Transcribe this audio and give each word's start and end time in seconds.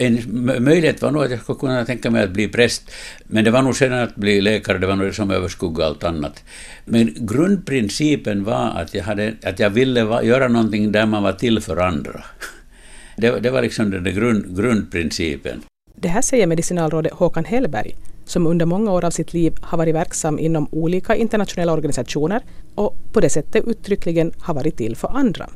en 0.00 0.20
möjlighet 0.64 1.02
var 1.02 1.10
nog 1.10 1.24
att 1.24 1.30
jag 1.30 1.40
skulle 1.40 1.58
kunna 1.58 1.84
tänka 1.84 2.10
mig 2.10 2.24
att 2.24 2.30
bli 2.30 2.48
präst, 2.48 2.90
men 3.24 3.44
det 3.44 3.50
var 3.50 3.62
nog 3.62 3.76
sen 3.76 3.92
att 3.92 4.16
bli 4.16 4.40
läkare, 4.40 4.78
det 4.78 4.86
var 4.86 4.96
nog 4.96 5.06
det 5.06 5.12
som 5.12 5.30
överskuggade 5.30 5.86
allt 5.86 6.04
annat. 6.04 6.44
Men 6.84 7.14
grundprincipen 7.18 8.44
var 8.44 8.68
att 8.68 8.94
jag, 8.94 9.04
hade, 9.04 9.34
att 9.42 9.58
jag 9.58 9.70
ville 9.70 10.04
va, 10.04 10.22
göra 10.22 10.48
någonting 10.48 10.92
där 10.92 11.06
man 11.06 11.22
var 11.22 11.32
till 11.32 11.60
för 11.60 11.76
andra. 11.76 12.24
Det, 13.16 13.40
det 13.40 13.50
var 13.50 13.62
liksom 13.62 13.90
den 13.90 14.04
grund, 14.04 14.56
grundprincipen. 14.56 15.62
Det 15.94 16.08
här 16.08 16.22
säger 16.22 16.46
medicinalrådet 16.46 17.12
Håkan 17.12 17.44
Hellberg, 17.44 17.96
som 18.24 18.46
under 18.46 18.66
många 18.66 18.92
år 18.92 19.04
av 19.04 19.10
sitt 19.10 19.32
liv 19.32 19.52
har 19.62 19.78
varit 19.78 19.94
verksam 19.94 20.38
inom 20.38 20.68
olika 20.72 21.16
internationella 21.16 21.72
organisationer 21.72 22.42
och 22.74 22.96
på 23.12 23.20
det 23.20 23.30
sättet 23.30 23.64
uttryckligen 23.66 24.32
har 24.38 24.54
varit 24.54 24.76
till 24.76 24.96
för 24.96 25.08
andra. 25.08 25.50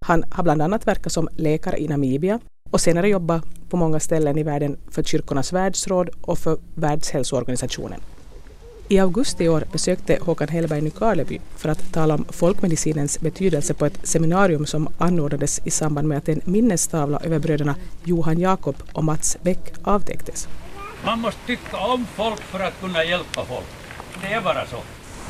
Han 0.00 0.24
har 0.30 0.42
bland 0.42 0.62
annat 0.62 0.86
verkat 0.86 1.12
som 1.12 1.28
läkare 1.36 1.78
i 1.82 1.88
Namibia 1.88 2.40
och 2.70 2.80
senare 2.80 3.08
jobbat 3.08 3.44
på 3.68 3.76
många 3.76 4.00
ställen 4.00 4.38
i 4.38 4.42
världen 4.42 4.76
för 4.90 5.02
Kyrkornas 5.02 5.52
världsråd 5.52 6.10
och 6.20 6.38
för 6.38 6.58
Världshälsoorganisationen. 6.74 8.00
I 8.88 8.98
augusti 8.98 9.44
i 9.44 9.48
år 9.48 9.64
besökte 9.72 10.18
Håkan 10.20 10.48
Hellberg 10.48 10.80
Nykarleby 10.80 11.40
för 11.56 11.68
att 11.68 11.92
tala 11.92 12.14
om 12.14 12.24
folkmedicinens 12.28 13.20
betydelse 13.20 13.74
på 13.74 13.86
ett 13.86 13.98
seminarium 14.02 14.66
som 14.66 14.88
anordnades 14.98 15.60
i 15.64 15.70
samband 15.70 16.08
med 16.08 16.18
att 16.18 16.28
en 16.28 16.40
minnestavla 16.44 17.20
över 17.24 17.38
bröderna 17.38 17.74
Johan 18.04 18.38
Jakob 18.40 18.76
och 18.92 19.04
Mats 19.04 19.38
Bäck 19.42 19.72
avtäcktes. 19.82 20.48
Man 21.04 21.20
måste 21.20 21.46
tycka 21.46 21.76
om 21.76 22.06
folk 22.14 22.40
för 22.40 22.60
att 22.60 22.80
kunna 22.80 23.04
hjälpa 23.04 23.44
folk. 23.44 23.66
Det 24.22 24.32
är 24.32 24.40
bara 24.40 24.66
så. 24.66 24.76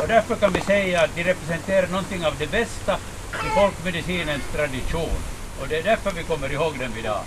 Och 0.02 0.09
därför 0.09 0.34
kan 0.34 0.52
vi 0.52 0.61
säga 0.61 1.02
att 1.02 1.14
de 1.14 1.25
representerar 1.25 1.88
någonting 1.88 2.27
av 2.27 2.34
det 2.38 2.50
bästa 2.50 2.97
i 3.33 3.48
folkmedicinens 3.55 4.42
tradition. 4.52 5.19
Och 5.61 5.69
det 5.69 5.78
är 5.78 5.83
därför 5.83 6.11
vi 6.11 6.22
kommer 6.22 6.52
ihåg 6.52 6.78
dem 6.78 6.92
idag. 6.98 7.20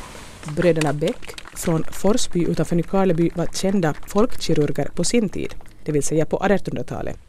Bröderna 0.47 0.93
Bäck 0.93 1.35
från 1.55 1.83
Forsby 1.91 2.43
utanför 2.43 2.75
Nykarleby 2.75 3.29
var 3.35 3.45
kända 3.45 3.93
folkkirurger 4.07 4.89
på 4.95 5.03
sin 5.03 5.29
tid, 5.29 5.55
det 5.85 5.91
vill 5.91 6.03
säga 6.03 6.25
på 6.25 6.37
1800-talet. 6.37 7.19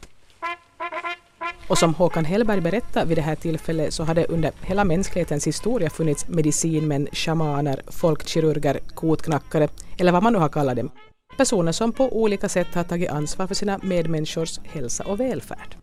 Och 1.69 1.79
som 1.79 1.95
Håkan 1.95 2.25
Hellberg 2.25 2.61
berättade 2.61 3.07
vid 3.07 3.19
det 3.19 3.23
här 3.23 3.35
tillfället 3.35 3.95
så 3.95 4.05
hade 4.05 4.25
under 4.25 4.53
hela 4.61 4.85
mänsklighetens 4.85 5.47
historia 5.47 5.91
funnits 5.91 6.29
medicinmän, 6.29 7.09
shamaner, 7.13 7.83
folkkirurger, 7.87 8.81
kotknackare 8.95 9.69
eller 9.99 10.13
vad 10.13 10.23
man 10.23 10.33
nu 10.33 10.39
har 10.39 10.49
kallat 10.49 10.77
dem. 10.77 10.91
Personer 11.37 11.73
som 11.73 11.93
på 11.93 12.23
olika 12.23 12.49
sätt 12.49 12.75
har 12.75 12.85
tagit 12.85 13.11
ansvar 13.11 13.47
för 13.47 13.55
sina 13.55 13.79
medmänniskors 13.83 14.59
hälsa 14.65 15.05
och 15.05 15.21
välfärd. 15.21 15.77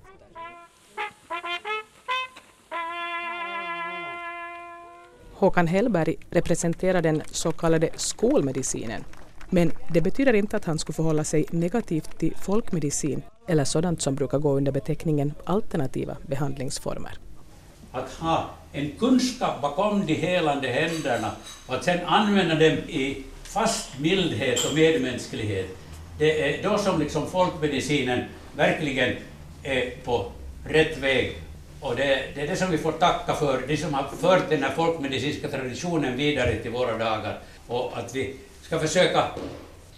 Håkan 5.42 5.68
Hellberg 5.68 6.16
representerar 6.30 7.02
den 7.02 7.22
så 7.32 7.52
kallade 7.52 7.90
skolmedicinen. 7.96 9.04
Men 9.50 9.72
det 9.94 10.02
betyder 10.02 10.34
inte 10.34 10.58
att 10.58 10.66
han 10.66 10.80
skulle 10.80 10.96
förhålla 10.96 11.24
sig 11.24 11.46
negativt 11.50 12.18
till 12.18 12.36
folkmedicin 12.42 13.22
eller 13.48 13.64
sådant 13.64 14.02
som 14.02 14.16
brukar 14.16 14.40
gå 14.40 14.54
under 14.58 14.72
beteckningen 14.72 15.34
alternativa 15.44 16.18
behandlingsformer. 16.28 17.12
Att 17.92 18.14
ha 18.14 18.50
en 18.72 18.92
kunskap 19.00 19.62
bakom 19.62 20.06
de 20.06 20.14
helande 20.14 20.68
händerna 20.68 21.32
och 21.68 21.76
att 21.76 21.84
sedan 21.84 22.06
använda 22.06 22.56
dem 22.56 22.78
i 22.88 23.24
fast 23.44 24.00
mildhet 24.00 24.66
och 24.70 24.76
medmänsklighet, 24.76 25.78
det 26.18 26.60
är 26.60 26.64
då 26.64 26.78
som 26.78 27.00
liksom 27.00 27.28
folkmedicinen 27.28 28.24
verkligen 28.56 29.16
är 29.64 29.90
på 30.04 30.32
rätt 30.66 30.98
väg 30.98 31.36
och 31.82 31.96
det, 31.96 32.24
det, 32.36 32.42
är 32.42 32.48
det 32.48 32.56
som 32.56 32.72
vi 32.72 32.78
får 32.78 32.92
tacka 32.92 33.34
för, 33.34 33.64
de 33.68 33.78
som 33.78 33.94
har 33.94 34.04
fört 34.04 34.50
den 34.50 34.64
här 34.64 34.76
folkmedicinska 34.76 35.48
traditionen 35.48 36.18
vidare 36.18 36.56
till 36.56 36.72
våra 36.72 36.98
dagar. 36.98 37.40
Och 37.68 37.98
att 37.98 38.16
vi 38.16 38.36
ska 38.62 38.80
försöka 38.80 39.24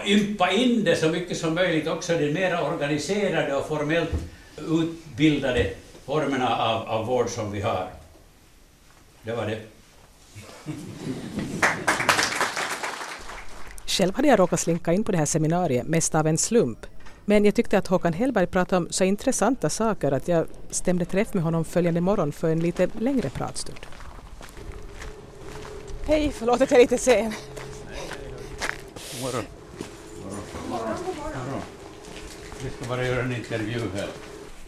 ympa 0.06 0.52
in 0.52 0.84
det 0.84 0.96
så 0.96 1.10
mycket 1.10 1.38
som 1.38 1.56
möjligt 1.56 1.88
också 1.88 2.18
de 2.18 2.32
mera 2.32 2.74
organiserade 2.74 3.56
och 3.56 3.68
formellt 3.68 4.12
utbildade 4.58 5.74
formerna 6.06 6.58
av, 6.58 6.88
av 6.88 7.06
vård 7.06 7.30
som 7.30 7.52
vi 7.52 7.62
har. 7.62 7.88
Det 9.22 9.32
var 9.32 9.46
det. 9.46 9.60
Själv 13.86 14.16
hade 14.16 14.28
jag 14.28 14.40
råkat 14.40 14.60
slinka 14.60 14.94
in 14.94 15.04
på 15.04 15.12
det 15.12 15.18
här 15.18 15.26
seminariet 15.26 15.88
mest 15.88 16.16
av 16.16 16.28
en 16.28 16.38
slump 16.38 16.86
men 17.26 17.46
jag 17.46 17.56
tyckte 17.56 17.78
att 17.78 17.88
Håkan 17.88 18.14
Hellberg 18.14 18.48
pratade 18.48 18.78
om 18.78 18.88
så 18.92 19.04
intressanta 19.04 19.70
saker 19.70 20.12
att 20.12 20.28
jag 20.28 20.48
stämde 20.70 21.06
träff 21.06 21.34
med 21.34 21.44
honom 21.44 21.66
följande 21.66 22.02
morgon 22.02 22.32
för 22.32 22.50
en 22.50 22.60
lite 22.60 22.88
längre 23.00 23.30
pratstund. 23.30 23.80
Hej, 26.08 26.32
förlåt 26.34 26.62
att 26.62 26.72
jag 26.72 26.80
är 26.80 26.84
lite 26.84 26.98
sen. 26.98 27.34
Morgon. 29.22 29.44
Vi 32.64 32.70
ska 32.70 32.90
bara 32.90 33.06
göra 33.06 33.22
en 33.22 33.36
intervju 33.36 33.82
här. 33.96 34.08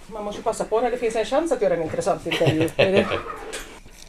Man 0.08 0.24
måste 0.24 0.42
passa 0.42 0.64
på 0.64 0.82
när 0.82 0.92
det 0.92 0.98
finns 0.98 1.16
en 1.16 1.26
chans 1.26 1.52
att 1.52 1.62
göra 1.62 1.74
en 1.74 1.84
intressant 1.84 2.28
intervju. 2.28 2.70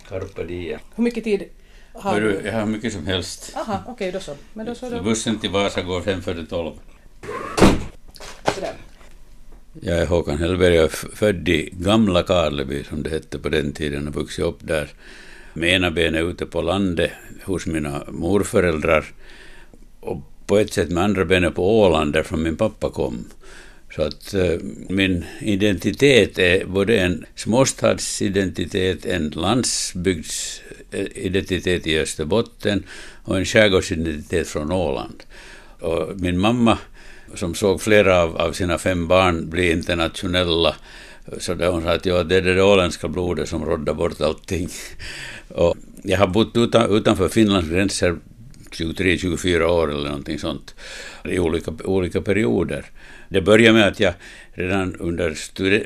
Carpe 0.09 0.45
diem. 0.45 0.81
Hur 0.95 1.05
mycket 1.05 1.25
tid 1.25 1.49
har 1.93 2.21
du? 2.21 2.41
Jag 2.45 2.53
har 2.53 2.67
mycket 2.67 2.93
som 2.93 3.07
helst. 3.07 3.53
Aha, 3.57 3.78
okej, 3.83 3.93
okay, 3.93 4.11
då 4.11 4.21
så. 4.21 4.34
Men 4.53 4.67
då 4.67 4.75
så 4.75 4.91
då... 4.91 5.03
Bussen 5.03 5.39
till 5.39 5.51
Vasa 5.51 5.83
går 5.83 6.01
fem 6.01 6.23
före 6.23 6.47
tolv 6.47 6.73
sådär. 6.75 6.96
Jag 9.81 9.99
är 9.99 10.07
Håkan 10.07 10.39
Hellberg, 10.39 10.75
jag 10.75 10.85
är 10.85 11.17
född 11.17 11.49
i 11.49 11.71
Gamla 11.73 12.23
Karleby 12.23 12.85
som 12.85 13.03
det 13.03 13.11
hette 13.11 13.39
på 13.39 13.49
den 13.49 13.73
tiden 13.73 14.09
och 14.09 14.15
vuxit 14.15 14.45
upp 14.45 14.59
där 14.61 14.89
med 15.55 15.75
ena 15.75 15.91
benet 15.91 16.25
ute 16.25 16.47
på 16.47 16.63
landet 16.63 17.11
hos 17.45 17.67
mina 17.67 18.05
morföräldrar 18.09 19.05
och 20.01 20.23
på 20.47 20.59
ett 20.59 20.73
sätt 20.73 20.91
med 20.91 21.05
andra 21.05 21.25
benet 21.25 21.55
på 21.55 21.81
Åland 21.81 22.13
därifrån 22.13 22.43
min 22.43 22.57
pappa 22.57 22.91
kom. 22.91 23.25
Så 23.95 24.03
att 24.03 24.35
eh, 24.35 24.59
min 24.89 25.25
identitet 25.41 26.39
är 26.39 26.65
både 26.65 26.99
en 26.99 27.25
småstadsidentitet, 27.35 29.07
en 29.07 29.29
landsbygdsidentitet 29.29 31.87
i 31.87 31.99
Österbotten 31.99 32.83
och 33.25 33.37
en 33.37 33.45
skärgårdsidentitet 33.45 34.49
från 34.49 34.73
Åland. 34.73 35.23
Och 35.81 36.21
min 36.21 36.39
mamma 36.39 36.79
som 37.37 37.55
såg 37.55 37.81
flera 37.81 38.23
av, 38.23 38.37
av 38.37 38.53
sina 38.53 38.79
fem 38.79 39.09
barn 39.09 39.51
bli 39.51 39.73
internationella. 39.73 40.75
Så 41.39 41.55
där 41.55 41.69
hon 41.69 41.83
sa 41.83 41.93
att 41.93 42.07
ja, 42.07 42.23
det 42.23 42.37
är 42.37 42.43
det 42.43 42.63
åländska 42.63 43.09
blodet 43.09 43.49
som 43.49 43.65
råddar 43.65 43.95
bort 43.95 44.21
allting. 44.21 44.69
Och 45.49 45.77
jag 46.03 46.19
har 46.19 46.27
bott 46.27 46.57
utan, 46.57 46.97
utanför 46.97 47.29
Finlands 47.29 47.69
gränser 47.69 48.17
23-24 48.71 49.63
år 49.63 49.91
eller 49.91 50.09
någonting 50.09 50.39
sånt 50.39 50.75
i 51.25 51.39
olika, 51.39 51.73
olika 51.85 52.21
perioder. 52.21 52.85
Det 53.29 53.41
började 53.41 53.79
med 53.79 53.89
att 53.89 54.01
jag 54.01 54.15
redan 54.53 54.97
under 54.97 55.35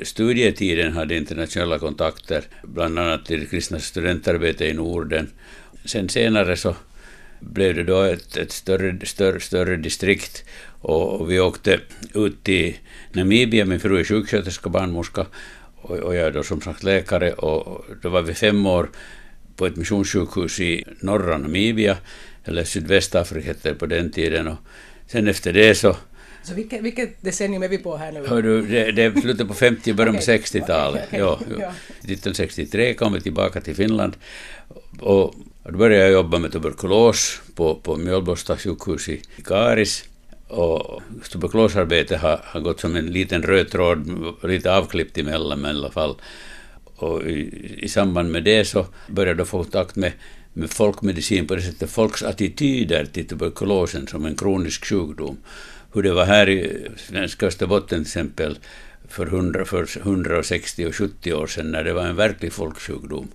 studietiden 0.05 0.93
hade 0.93 1.17
internationella 1.17 1.79
kontakter, 1.79 2.45
bland 2.63 2.99
annat 2.99 3.27
till 3.27 3.49
kristna 3.49 3.79
studentarbete 3.79 4.67
i 4.67 4.73
Norden. 4.73 5.31
Sen 5.85 6.09
senare 6.09 6.57
så 6.57 6.77
blev 7.41 7.75
det 7.75 7.85
då 7.85 8.03
ett, 8.03 8.37
ett 8.37 8.53
större, 8.53 9.07
större, 9.07 9.41
större 9.41 9.77
distrikt 9.77 10.45
och 10.81 11.31
vi 11.31 11.41
åkte 11.41 11.81
ut 12.15 12.45
till 12.45 12.77
Namibia, 13.13 13.65
min 13.65 13.81
fru 13.81 14.01
är 14.01 14.05
sjuksköterska, 14.05 14.71
barnmorska 14.71 15.27
och, 15.77 15.97
och 15.97 16.15
jag 16.15 16.27
är 16.27 16.31
då 16.31 16.43
som 16.43 16.61
sagt 16.61 16.83
läkare 16.83 17.33
och 17.33 17.85
då 18.03 18.09
var 18.09 18.23
vi 18.23 18.35
fem 18.35 18.67
år 18.67 18.91
på 19.57 19.67
ett 19.67 19.77
missionssjukhus 19.77 20.61
i 20.61 20.85
norra 21.01 21.39
Namibia, 21.39 21.97
eller 22.45 22.65
Sydvästafrika 22.65 23.49
hette 23.49 23.69
det 23.69 23.75
på 23.75 23.87
den 23.87 24.13
tiden 24.13 24.49
och 24.49 24.59
sen 25.07 25.29
efter 25.29 25.53
det 25.53 25.75
så 25.75 25.97
så 26.43 26.55
vilket, 26.55 26.83
vilket 26.83 27.23
decennium 27.23 27.63
är 27.63 27.69
vi 27.69 27.79
på 27.79 27.97
här 27.97 28.13
nu? 28.13 28.27
Hör 28.27 28.43
du, 28.43 28.63
det, 28.63 28.93
det 28.93 29.03
är 29.03 29.21
slutet 29.21 29.49
på 29.49 29.55
50 29.55 29.93
början 29.93 30.15
på 30.15 30.21
60-talet. 30.21 31.09
Okay, 31.09 31.23
okay, 31.23 31.47
okay. 31.47 31.63
ja, 31.63 31.73
1963 31.99 32.95
kom 32.95 33.13
vi 33.13 33.21
tillbaka 33.21 33.61
till 33.61 33.75
Finland 33.75 34.17
och 35.01 35.35
då 35.65 35.77
började 35.79 36.03
jag 36.03 36.13
jobba 36.13 36.39
med 36.39 36.53
tuberkulos 36.53 37.41
på, 37.55 37.75
på 37.75 37.97
Mjölborsta 37.97 38.57
sjukhus 38.57 39.09
i 39.09 39.23
Karis. 39.45 40.05
Och 40.49 41.03
tuberkulosarbetet 41.33 42.21
har, 42.21 42.41
har 42.45 42.61
gått 42.61 42.81
som 42.81 42.97
en 42.97 43.07
liten 43.07 43.43
röd 43.43 43.71
tråd, 43.71 44.11
lite 44.43 44.77
avklippt 44.77 45.19
emellan 45.19 45.61
men 45.61 45.77
i 45.77 45.79
alla 45.79 45.91
fall. 45.91 46.17
Och 46.85 47.23
i, 47.23 47.77
i 47.83 47.89
samband 47.89 48.31
med 48.31 48.45
det 48.45 48.65
så 48.65 48.87
började 49.09 49.41
jag 49.41 49.49
få 49.49 49.63
kontakt 49.63 49.97
med, 49.97 50.13
med 50.53 50.71
folkmedicin 50.71 51.47
på 51.47 51.55
det 51.55 51.63
sättet, 51.63 51.91
folks 51.91 52.23
attityder 52.23 53.05
till 53.05 53.27
tuberkulosen 53.27 54.07
som 54.07 54.25
en 54.25 54.37
kronisk 54.37 54.85
sjukdom. 54.85 55.37
Hur 55.93 56.03
det 56.03 56.13
var 56.13 56.25
här 56.25 56.49
i 56.49 56.87
svenska 56.97 57.47
Österbotten 57.47 57.89
till 57.89 58.03
exempel 58.03 58.59
för 59.09 59.27
100, 59.27 59.65
för 59.65 59.87
160 60.03 60.87
och 60.87 60.95
70 60.95 61.33
år 61.33 61.47
sedan 61.47 61.71
när 61.71 61.85
det 61.85 61.93
var 61.93 62.07
en 62.07 62.17
verklig 62.17 62.53
folksjukdom 62.53 63.29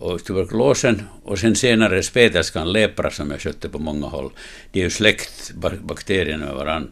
och 0.00 0.24
tuberkulosen 0.24 1.02
och 1.24 1.38
sen 1.38 1.56
senare 1.56 2.02
spetälskan, 2.02 2.72
lepra 2.72 3.10
som 3.10 3.30
jag 3.30 3.40
skötte 3.40 3.68
på 3.68 3.78
många 3.78 4.06
håll. 4.06 4.30
De 4.72 4.80
är 4.80 4.84
ju 4.84 4.90
släkt, 4.90 5.52
bakterierna 5.82 6.46
med 6.46 6.54
varandra. 6.54 6.90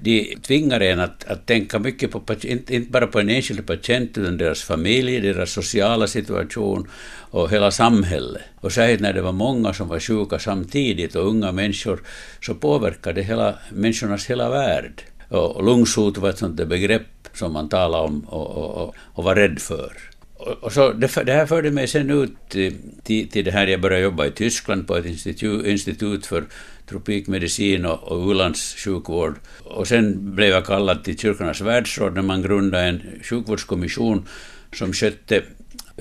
de 0.00 0.36
tvingar 0.42 0.80
en 0.80 1.00
att, 1.00 1.24
att 1.24 1.46
tänka 1.46 1.78
mycket 1.78 2.10
på, 2.10 2.22
inte, 2.42 2.74
inte 2.74 2.90
bara 2.90 3.06
på 3.06 3.20
en 3.20 3.30
enskild 3.30 3.66
patient, 3.66 4.18
utan 4.18 4.38
deras 4.38 4.62
familj, 4.62 5.20
deras 5.20 5.50
sociala 5.50 6.06
situation 6.06 6.88
och 7.30 7.50
hela 7.50 7.70
samhället. 7.70 8.42
Och 8.60 8.72
särskilt 8.72 9.00
när 9.00 9.12
det 9.12 9.22
var 9.22 9.32
många 9.32 9.72
som 9.74 9.88
var 9.88 10.00
sjuka 10.00 10.38
samtidigt 10.38 11.16
och 11.16 11.28
unga 11.28 11.52
människor, 11.52 12.02
så 12.40 12.54
påverkade 12.54 13.22
hela 13.22 13.54
människornas 13.70 14.30
hela 14.30 14.50
värld. 14.50 15.02
Och 15.28 15.64
lungsot 15.64 16.18
var 16.18 16.30
ett 16.30 16.38
sånt 16.38 16.68
begrepp 16.68 17.28
som 17.34 17.52
man 17.52 17.68
talade 17.68 18.04
om 18.04 18.20
och, 18.20 18.50
och, 18.50 18.82
och, 18.82 18.94
och 19.14 19.24
var 19.24 19.34
rädd 19.34 19.58
för. 19.58 20.09
Och 20.60 20.72
så 20.72 20.92
det, 20.92 21.24
det, 21.24 21.32
här 21.32 21.46
förde 21.46 21.70
mig 21.70 21.88
sen 21.88 22.10
ut 22.10 22.48
till, 23.02 23.28
till 23.28 23.44
det 23.44 23.50
här, 23.50 23.66
jag 23.66 23.80
började 23.80 24.02
jobba 24.02 24.26
i 24.26 24.30
Tyskland 24.30 24.86
på 24.86 24.96
ett 24.96 25.06
institut, 25.06 25.66
institut 25.66 26.26
för 26.26 26.44
tropikmedicin 26.86 27.86
och, 27.86 28.02
och 28.02 28.30
u-landssjukvård. 28.30 29.34
Och 29.64 29.88
sen 29.88 30.34
blev 30.34 30.48
jag 30.48 30.66
kallad 30.66 31.04
till 31.04 31.18
Kyrkornas 31.18 31.60
världsråd 31.60 32.14
när 32.14 32.22
man 32.22 32.42
grundade 32.42 32.84
en 32.84 33.02
sjukvårdskommission 33.22 34.28
som 34.72 34.92
skötte 34.92 35.42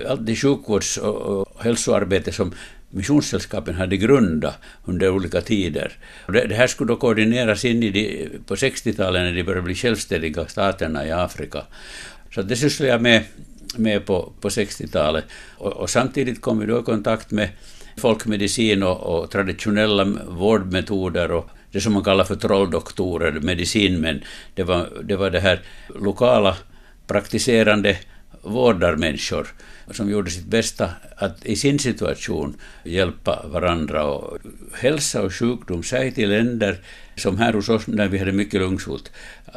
allt 0.08 0.26
det 0.26 0.36
sjukvårds 0.36 0.98
och, 0.98 1.16
och 1.16 1.64
hälsoarbete 1.64 2.32
som 2.32 2.54
missionssällskapen 2.90 3.76
hade 3.76 3.98
grundat 3.98 4.58
under 4.86 5.10
olika 5.10 5.42
tider. 5.42 5.92
Det, 6.28 6.46
det 6.48 6.56
här 6.56 6.68
skulle 6.68 6.88
då 6.88 6.96
koordineras 6.96 7.66
in 7.66 7.84
i 7.84 7.90
de, 7.90 8.30
på 8.46 8.56
60-talet 8.56 9.22
när 9.22 9.34
de 9.34 9.44
började 9.44 9.62
bli 9.62 9.76
självständiga 9.76 10.48
staterna 10.48 11.08
i 11.08 11.12
Afrika. 11.12 11.64
Så 12.36 12.42
det 12.42 12.56
sysslade 12.56 12.92
jag 12.92 13.02
med, 13.02 13.24
med 13.78 14.06
på, 14.06 14.34
på 14.42 14.50
60-talet. 14.50 15.26
Och, 15.58 15.74
och, 15.74 15.90
samtidigt 15.90 16.42
kom 16.42 16.60
vi 16.60 16.66
då 16.66 16.80
i 16.80 16.84
kontakt 16.84 17.32
med 17.32 17.50
folkmedicin 17.98 18.84
och, 18.84 18.98
och 18.98 19.32
traditionella 19.32 20.06
vårdmetoder 20.28 21.32
och 21.32 21.50
det 21.72 21.82
som 21.82 21.94
man 21.94 22.04
kallar 22.04 22.24
för 22.24 22.36
trolldoktorer, 22.36 23.32
medicinmän. 23.32 24.24
Det 24.56 24.64
var 24.64 24.90
det, 25.04 25.16
var 25.16 25.30
det 25.30 25.40
här 25.40 25.62
lokala 26.00 26.58
praktiserande 27.08 27.98
vårdar 28.44 28.96
människor 28.96 29.48
som 29.92 30.10
gjorde 30.10 30.32
sitt 30.32 30.46
bästa 30.46 30.90
att 31.16 31.46
i 31.46 31.56
sin 31.56 31.80
situation 31.80 32.56
hjälpa 32.84 33.46
varandra. 33.48 34.04
Och 34.04 34.38
hälsa 34.74 35.22
och 35.22 35.34
sjukdom, 35.34 35.84
säg 35.84 36.12
till 36.12 36.30
länder 36.30 36.78
som 37.16 37.38
här 37.38 37.54
hos 37.54 37.70
oss 37.70 37.88
när 37.88 38.08
vi 38.08 38.18
hade 38.18 38.32
mycket 38.32 38.62
lungsot, 38.62 39.12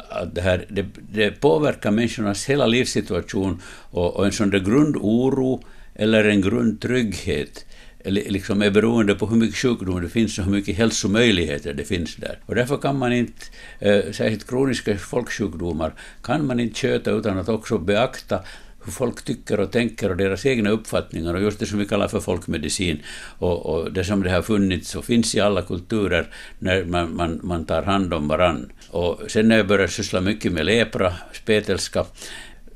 att 0.09 0.35
det, 0.35 0.41
här, 0.41 0.65
det, 0.69 0.85
det 1.11 1.31
påverkar 1.31 1.91
människornas 1.91 2.45
hela 2.45 2.67
livssituation 2.67 3.61
och, 3.91 4.15
och 4.15 4.25
en 4.25 4.31
sån 4.31 4.49
där 4.49 4.59
grundoro 4.59 5.63
eller 5.95 6.23
en 6.25 6.41
grundtrygghet 6.41 7.65
liksom 8.05 8.61
är 8.61 8.69
beroende 8.69 9.15
på 9.15 9.25
hur 9.25 9.37
mycket 9.37 9.57
sjukdom 9.57 10.01
det 10.01 10.09
finns 10.09 10.39
och 10.39 10.45
hur 10.45 10.51
mycket 10.51 10.77
hälsomöjligheter 10.77 11.73
det 11.73 11.83
finns 11.83 12.15
där. 12.15 12.39
Och 12.45 12.55
därför 12.55 12.77
kan 12.77 12.97
man 12.97 13.13
inte, 13.13 13.45
eh, 13.79 14.11
särskilt 14.11 14.47
kroniska 14.47 14.97
folksjukdomar, 14.97 15.93
kan 16.23 16.45
man 16.45 16.59
inte 16.59 16.79
köta 16.79 17.11
utan 17.11 17.37
att 17.37 17.49
också 17.49 17.77
beakta 17.77 18.39
hur 18.85 18.91
folk 18.91 19.25
tycker 19.25 19.59
och 19.59 19.71
tänker 19.71 20.09
och 20.09 20.17
deras 20.17 20.45
egna 20.45 20.69
uppfattningar 20.69 21.33
och 21.33 21.41
just 21.41 21.59
det 21.59 21.65
som 21.65 21.79
vi 21.79 21.85
kallar 21.85 22.07
för 22.07 22.19
folkmedicin 22.19 22.99
och, 23.39 23.65
och 23.65 23.91
det 23.91 24.03
som 24.03 24.23
det 24.23 24.31
har 24.31 24.41
funnits 24.41 24.95
och 24.95 25.05
finns 25.05 25.35
i 25.35 25.39
alla 25.39 25.61
kulturer 25.61 26.27
när 26.59 26.85
man, 26.85 27.15
man, 27.15 27.39
man 27.43 27.65
tar 27.65 27.83
hand 27.83 28.13
om 28.13 28.27
varann. 28.27 28.71
Och 28.89 29.21
sen 29.27 29.47
när 29.47 29.57
jag 29.57 29.67
började 29.67 29.91
syssla 29.91 30.21
mycket 30.21 30.51
med 30.51 30.65
lepra, 30.65 31.13
spetälska, 31.33 32.05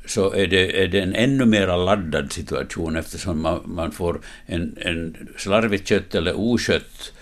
så 0.06 0.34
är 0.34 0.48
det, 0.48 0.84
är 0.84 0.88
det 0.88 1.00
en 1.00 1.16
ännu 1.16 1.46
mer 1.46 1.68
laddad 1.68 2.32
situation 2.32 2.96
eftersom 2.96 3.42
man, 3.42 3.62
man 3.66 3.92
får 3.92 4.22
en, 4.46 4.78
en 4.80 5.28
slarvigt 5.38 5.88
kött 5.88 6.16
eller 6.16 6.40
oskött 6.40 7.14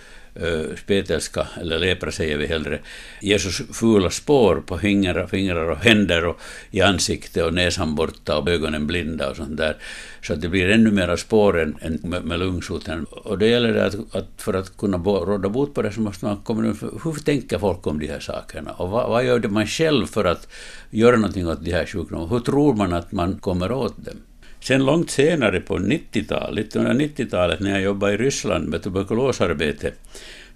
spetälska, 0.78 1.48
eller 1.62 1.80
lepra 1.80 2.12
säger 2.12 2.38
vi 2.38 2.48
hellre, 2.48 2.80
ger 3.22 3.38
så 3.38 3.74
fula 3.74 4.10
spår 4.10 4.64
på 4.66 4.78
fingrar, 4.78 5.28
fingrar 5.28 5.70
och 5.70 5.78
händer 5.78 6.26
och 6.26 6.40
i 6.72 6.82
ansiktet 6.82 7.44
och 7.44 7.54
näsan 7.54 7.96
borta 7.96 8.38
och 8.38 8.50
ögonen 8.50 8.88
blinda 8.88 9.30
och 9.30 9.36
sånt 9.36 9.58
där. 9.58 9.78
Så 10.22 10.34
att 10.34 10.42
det 10.42 10.50
blir 10.50 10.70
ännu 10.70 10.92
mera 10.92 11.18
spår 11.18 11.62
än, 11.62 11.78
än 11.82 12.00
med, 12.04 12.24
med 12.26 12.40
lungsoten. 12.40 13.06
Och 13.06 13.38
det 13.38 13.48
gäller 13.48 13.74
det 13.74 13.86
att, 13.86 14.16
att, 14.16 14.28
för 14.38 14.54
att 14.54 14.78
kunna 14.78 14.98
råda 14.98 15.50
bot 15.50 15.74
på 15.74 15.82
det 15.82 15.92
så 15.92 16.02
måste 16.02 16.26
man 16.26 16.38
komma 16.38 16.76
hur 17.04 17.24
tänker 17.24 17.60
folk 17.60 17.88
om 17.88 18.00
de 18.00 18.08
här 18.08 18.20
sakerna? 18.20 18.72
Och 18.72 18.90
vad, 18.90 19.10
vad 19.10 19.26
gör 19.26 19.40
det 19.40 19.50
man 19.50 19.68
själv 19.68 20.06
för 20.06 20.26
att 20.26 20.48
göra 20.90 21.16
någonting 21.16 21.48
åt 21.48 21.66
de 21.66 21.72
här 21.72 21.86
sjukdomarna? 21.86 22.28
Hur 22.28 22.40
tror 22.40 22.74
man 22.74 22.94
att 22.94 23.12
man 23.12 23.40
kommer 23.40 23.72
åt 23.72 24.06
dem? 24.06 24.22
Sen 24.68 24.86
långt 24.86 25.10
senare 25.10 25.60
på 25.60 25.78
90-talet, 25.78 26.74
1990-talet 26.74 27.60
när 27.60 27.72
jag 27.72 27.82
jobbade 27.82 28.14
i 28.14 28.18
Ryssland 28.18 28.70
med 28.70 28.84
tuberkulosarbete, 28.84 29.92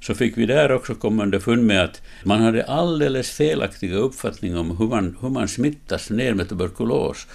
så 0.02 0.14
fick 0.14 0.38
vi 0.38 0.46
där 0.46 0.72
också 0.72 0.96
komma 0.96 1.24
underfund 1.24 1.64
med 1.64 1.84
att 1.84 2.02
man 2.24 2.42
hade 2.42 2.64
alldeles 2.64 3.32
felaktiga 3.32 3.96
uppfattningar 3.96 4.58
om 4.58 4.78
hur 4.78 4.88
man, 4.88 5.18
hur 5.22 5.30
man 5.30 5.48
smittas 5.48 6.10
ner 6.10 6.34
med 6.34 6.50
tuberkulos. 6.50 7.28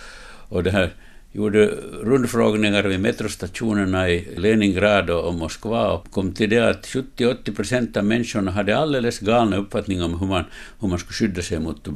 Och 0.49 0.63
det 0.63 0.71
här 0.71 0.91
gjorde 1.35 1.67
rundfrågningar 2.03 2.83
vid 2.83 3.01
metrostationerna 3.01 4.11
i 4.11 4.35
Leningrad 4.37 5.11
och 5.11 5.35
Moskva 5.35 5.89
och 5.93 6.11
kom 6.11 6.33
till 6.33 6.51
det 6.51 6.69
att 6.71 6.87
70-80 6.87 7.57
procent 7.57 7.97
av 7.97 8.05
människorna 8.05 8.51
hade 8.51 8.79
alldeles 8.79 9.19
galna 9.19 9.57
uppfattningar 9.57 10.05
om 10.05 10.21
hur 10.21 10.27
man, 10.27 10.45
hur 10.81 10.89
man 10.89 10.99
skulle 10.99 11.15
skydda 11.15 11.43
sig 11.43 11.61
mot 11.61 11.87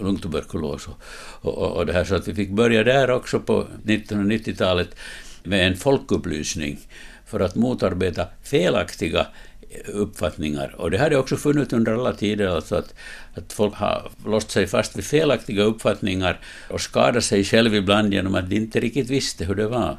lungtuberkulos. 0.00 0.88
Och, 1.40 1.58
och, 1.58 1.76
och 1.76 1.86
det 1.86 1.92
här, 1.92 2.04
så 2.04 2.14
att 2.14 2.28
vi 2.28 2.34
fick 2.34 2.50
börja 2.50 2.84
där 2.84 3.10
också 3.10 3.40
på 3.40 3.66
1990-talet 3.84 4.96
med 5.42 5.66
en 5.66 5.76
folkupplysning 5.76 6.78
för 7.26 7.40
att 7.40 7.54
motarbeta 7.54 8.26
felaktiga 8.42 9.26
uppfattningar. 9.86 10.74
Och 10.78 10.90
det 10.90 10.98
har 10.98 11.10
det 11.10 11.16
också 11.16 11.36
funnits 11.36 11.72
under 11.72 11.92
alla 11.92 12.12
tider, 12.12 12.46
alltså 12.46 12.76
att, 12.76 12.94
att 13.34 13.52
folk 13.52 13.74
har 13.74 14.10
låst 14.26 14.50
sig 14.50 14.66
fast 14.66 14.96
vid 14.96 15.04
felaktiga 15.04 15.62
uppfattningar 15.62 16.40
och 16.70 16.80
skadat 16.80 17.24
sig 17.24 17.44
själv 17.44 17.74
ibland 17.74 18.14
genom 18.14 18.34
att 18.34 18.50
de 18.50 18.56
inte 18.56 18.80
riktigt 18.80 19.10
visste 19.10 19.44
hur 19.44 19.54
det 19.54 19.68
var. 19.68 19.98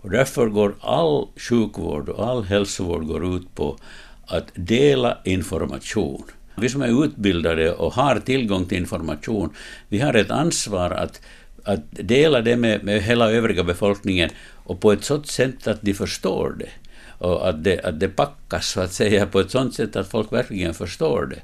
Och 0.00 0.10
därför 0.10 0.46
går 0.46 0.74
all 0.80 1.28
sjukvård 1.36 2.08
och 2.08 2.28
all 2.28 2.44
hälsovård 2.44 3.06
går 3.06 3.36
ut 3.36 3.54
på 3.54 3.78
att 4.26 4.48
dela 4.54 5.18
information. 5.24 6.22
Vi 6.56 6.68
som 6.68 6.82
är 6.82 7.04
utbildade 7.04 7.72
och 7.72 7.92
har 7.92 8.20
tillgång 8.20 8.66
till 8.66 8.78
information, 8.78 9.54
vi 9.88 9.98
har 9.98 10.14
ett 10.14 10.30
ansvar 10.30 10.90
att, 10.90 11.20
att 11.64 11.80
dela 11.90 12.40
det 12.40 12.56
med, 12.56 12.84
med 12.84 13.02
hela 13.02 13.30
övriga 13.30 13.64
befolkningen 13.64 14.30
och 14.64 14.80
på 14.80 14.92
ett 14.92 15.04
sådant 15.04 15.26
sätt 15.26 15.66
att 15.66 15.82
de 15.82 15.94
förstår 15.94 16.56
det 16.58 16.68
och 17.22 17.48
att 17.48 17.64
det, 17.64 17.80
att 17.84 18.00
det 18.00 18.08
packas 18.08 18.68
så 18.68 18.80
att 18.80 18.92
säga 18.92 19.26
på 19.26 19.40
ett 19.40 19.50
sådant 19.50 19.74
sätt 19.74 19.96
att 19.96 20.10
folk 20.10 20.32
verkligen 20.32 20.74
förstår 20.74 21.26
det. 21.26 21.42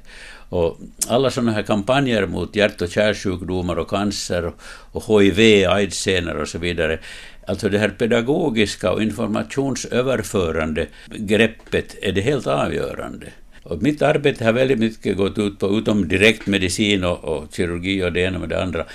Och 0.49 0.79
alla 1.07 1.31
sådana 1.31 1.51
här 1.51 1.63
kampanjer 1.63 2.25
mot 2.25 2.55
hjärt 2.55 2.81
och 2.81 2.89
kärlsjukdomar 2.89 3.75
och 3.75 3.89
cancer 3.89 4.45
och, 4.45 4.55
och 4.91 5.21
HIV, 5.21 5.69
aids 5.69 6.07
och 6.41 6.47
så 6.47 6.57
vidare, 6.57 6.99
alltså 7.47 7.69
det 7.69 7.79
här 7.79 7.89
pedagogiska 7.89 8.91
och 8.91 9.03
informationsöverförande 9.03 10.87
greppet 11.07 11.95
är 12.01 12.11
det 12.11 12.21
helt 12.21 12.47
avgörande. 12.47 13.27
Och 13.63 13.81
mitt 13.81 14.01
arbete 14.01 14.45
har 14.45 14.53
väldigt 14.53 14.79
mycket 14.79 15.17
gått 15.17 15.37
ut 15.37 15.59
på, 15.59 15.77
utom 15.77 16.07
direktmedicin 16.07 17.03
och, 17.03 17.23
och 17.23 17.45
kirurgi 17.53 18.03
och 18.03 18.13
det 18.13 18.21
ena 18.21 18.39
med 18.39 18.49
det 18.49 18.63
andra, 18.63 18.85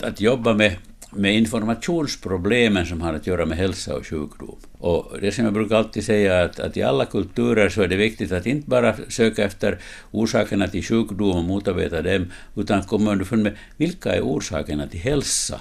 att 0.00 0.20
jobba 0.20 0.54
med 0.54 0.76
med 1.16 1.34
informationsproblemen 1.34 2.86
som 2.86 3.00
har 3.00 3.14
att 3.14 3.26
göra 3.26 3.46
med 3.46 3.58
hälsa 3.58 3.96
och 3.96 4.06
sjukdom. 4.06 4.56
Och 4.78 5.20
det 5.20 5.32
som 5.32 5.44
jag 5.44 5.54
brukar 5.54 5.76
alltid 5.76 6.04
säga 6.04 6.34
är 6.34 6.44
att, 6.44 6.60
att 6.60 6.76
i 6.76 6.82
alla 6.82 7.06
kulturer 7.06 7.68
så 7.68 7.82
är 7.82 7.88
det 7.88 7.96
viktigt 7.96 8.32
att 8.32 8.46
inte 8.46 8.68
bara 8.68 8.94
söka 9.08 9.44
efter 9.44 9.78
orsakerna 10.10 10.68
till 10.68 10.84
sjukdom 10.84 11.36
och 11.36 11.44
motarbeta 11.44 12.02
dem, 12.02 12.32
utan 12.56 12.82
komma 12.82 13.12
underfund 13.12 13.42
med 13.42 13.56
vilka 13.76 14.14
är 14.14 14.20
orsakerna 14.20 14.86
till 14.86 15.00
hälsa. 15.00 15.60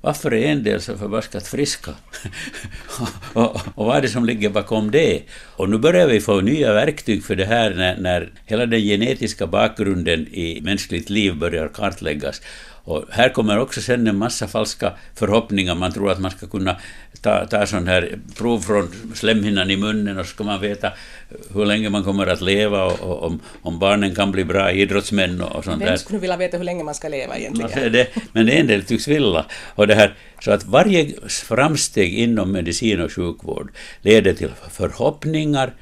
Varför 0.00 0.34
är 0.34 0.46
en 0.46 0.62
del 0.62 0.80
så 0.80 0.96
förbaskat 0.98 1.46
friska? 1.46 1.90
och, 3.32 3.56
och, 3.74 3.86
vad 3.86 3.96
är 3.96 4.02
det 4.02 4.08
som 4.08 4.24
ligger 4.24 4.50
bakom 4.50 4.90
det? 4.90 5.22
Och 5.56 5.70
nu 5.70 5.78
börjar 5.78 6.06
vi 6.06 6.20
få 6.20 6.40
nya 6.40 6.72
verktyg 6.72 7.24
för 7.24 7.36
det 7.36 7.44
här 7.44 7.74
när, 7.74 7.96
när 7.96 8.32
hela 8.46 8.66
den 8.66 8.80
genetiska 8.80 9.46
bakgrunden 9.46 10.26
i 10.28 10.60
mänskligt 10.62 11.10
liv 11.10 11.36
börjar 11.36 11.68
kartläggas. 11.68 12.42
Och 12.88 13.04
här 13.10 13.28
kommer 13.28 13.58
också 13.58 13.80
sen 13.80 14.06
en 14.06 14.16
massa 14.16 14.48
falska 14.48 14.92
förhoppningar. 15.14 15.74
Man 15.74 15.92
tror 15.92 16.10
att 16.10 16.20
man 16.20 16.30
ska 16.30 16.46
kunna 16.46 16.76
ta, 17.20 17.46
ta 17.46 17.66
sån 17.66 17.88
här 17.88 18.18
prov 18.36 18.60
från 18.60 19.12
slemhinnan 19.14 19.70
i 19.70 19.76
munnen 19.76 20.18
och 20.18 20.26
så 20.26 20.30
ska 20.30 20.44
man 20.44 20.60
veta 20.60 20.92
hur 21.54 21.66
länge 21.66 21.90
man 21.90 22.04
kommer 22.04 22.26
att 22.26 22.40
leva 22.40 22.84
och, 22.84 23.00
och 23.00 23.22
om, 23.22 23.40
om, 23.62 23.78
barnen 23.78 24.14
kan 24.14 24.32
bli 24.32 24.44
bra 24.44 24.72
idrottsmän 24.72 25.40
och, 25.40 25.56
och 25.56 25.64
sånt 25.64 25.82
Vem 25.82 25.98
skulle 25.98 26.18
vilja 26.18 26.36
veta 26.36 26.56
hur 26.56 26.64
länge 26.64 26.84
man 26.84 26.94
ska 26.94 27.08
leva 27.08 27.36
egentligen? 27.36 27.92
Det, 27.92 28.08
men 28.32 28.48
en 28.48 28.66
del 28.66 28.84
tycks 28.84 29.08
vilja. 29.08 29.44
Och 29.74 29.86
det 29.86 29.94
här, 29.94 30.14
så 30.40 30.50
att 30.50 30.64
varje 30.64 31.14
framsteg 31.28 32.14
inom 32.14 32.52
medicin 32.52 33.00
och 33.00 33.12
sjukvård 33.12 33.70
leder 34.02 34.32
till 34.32 34.50
förhoppningar, 34.70 35.72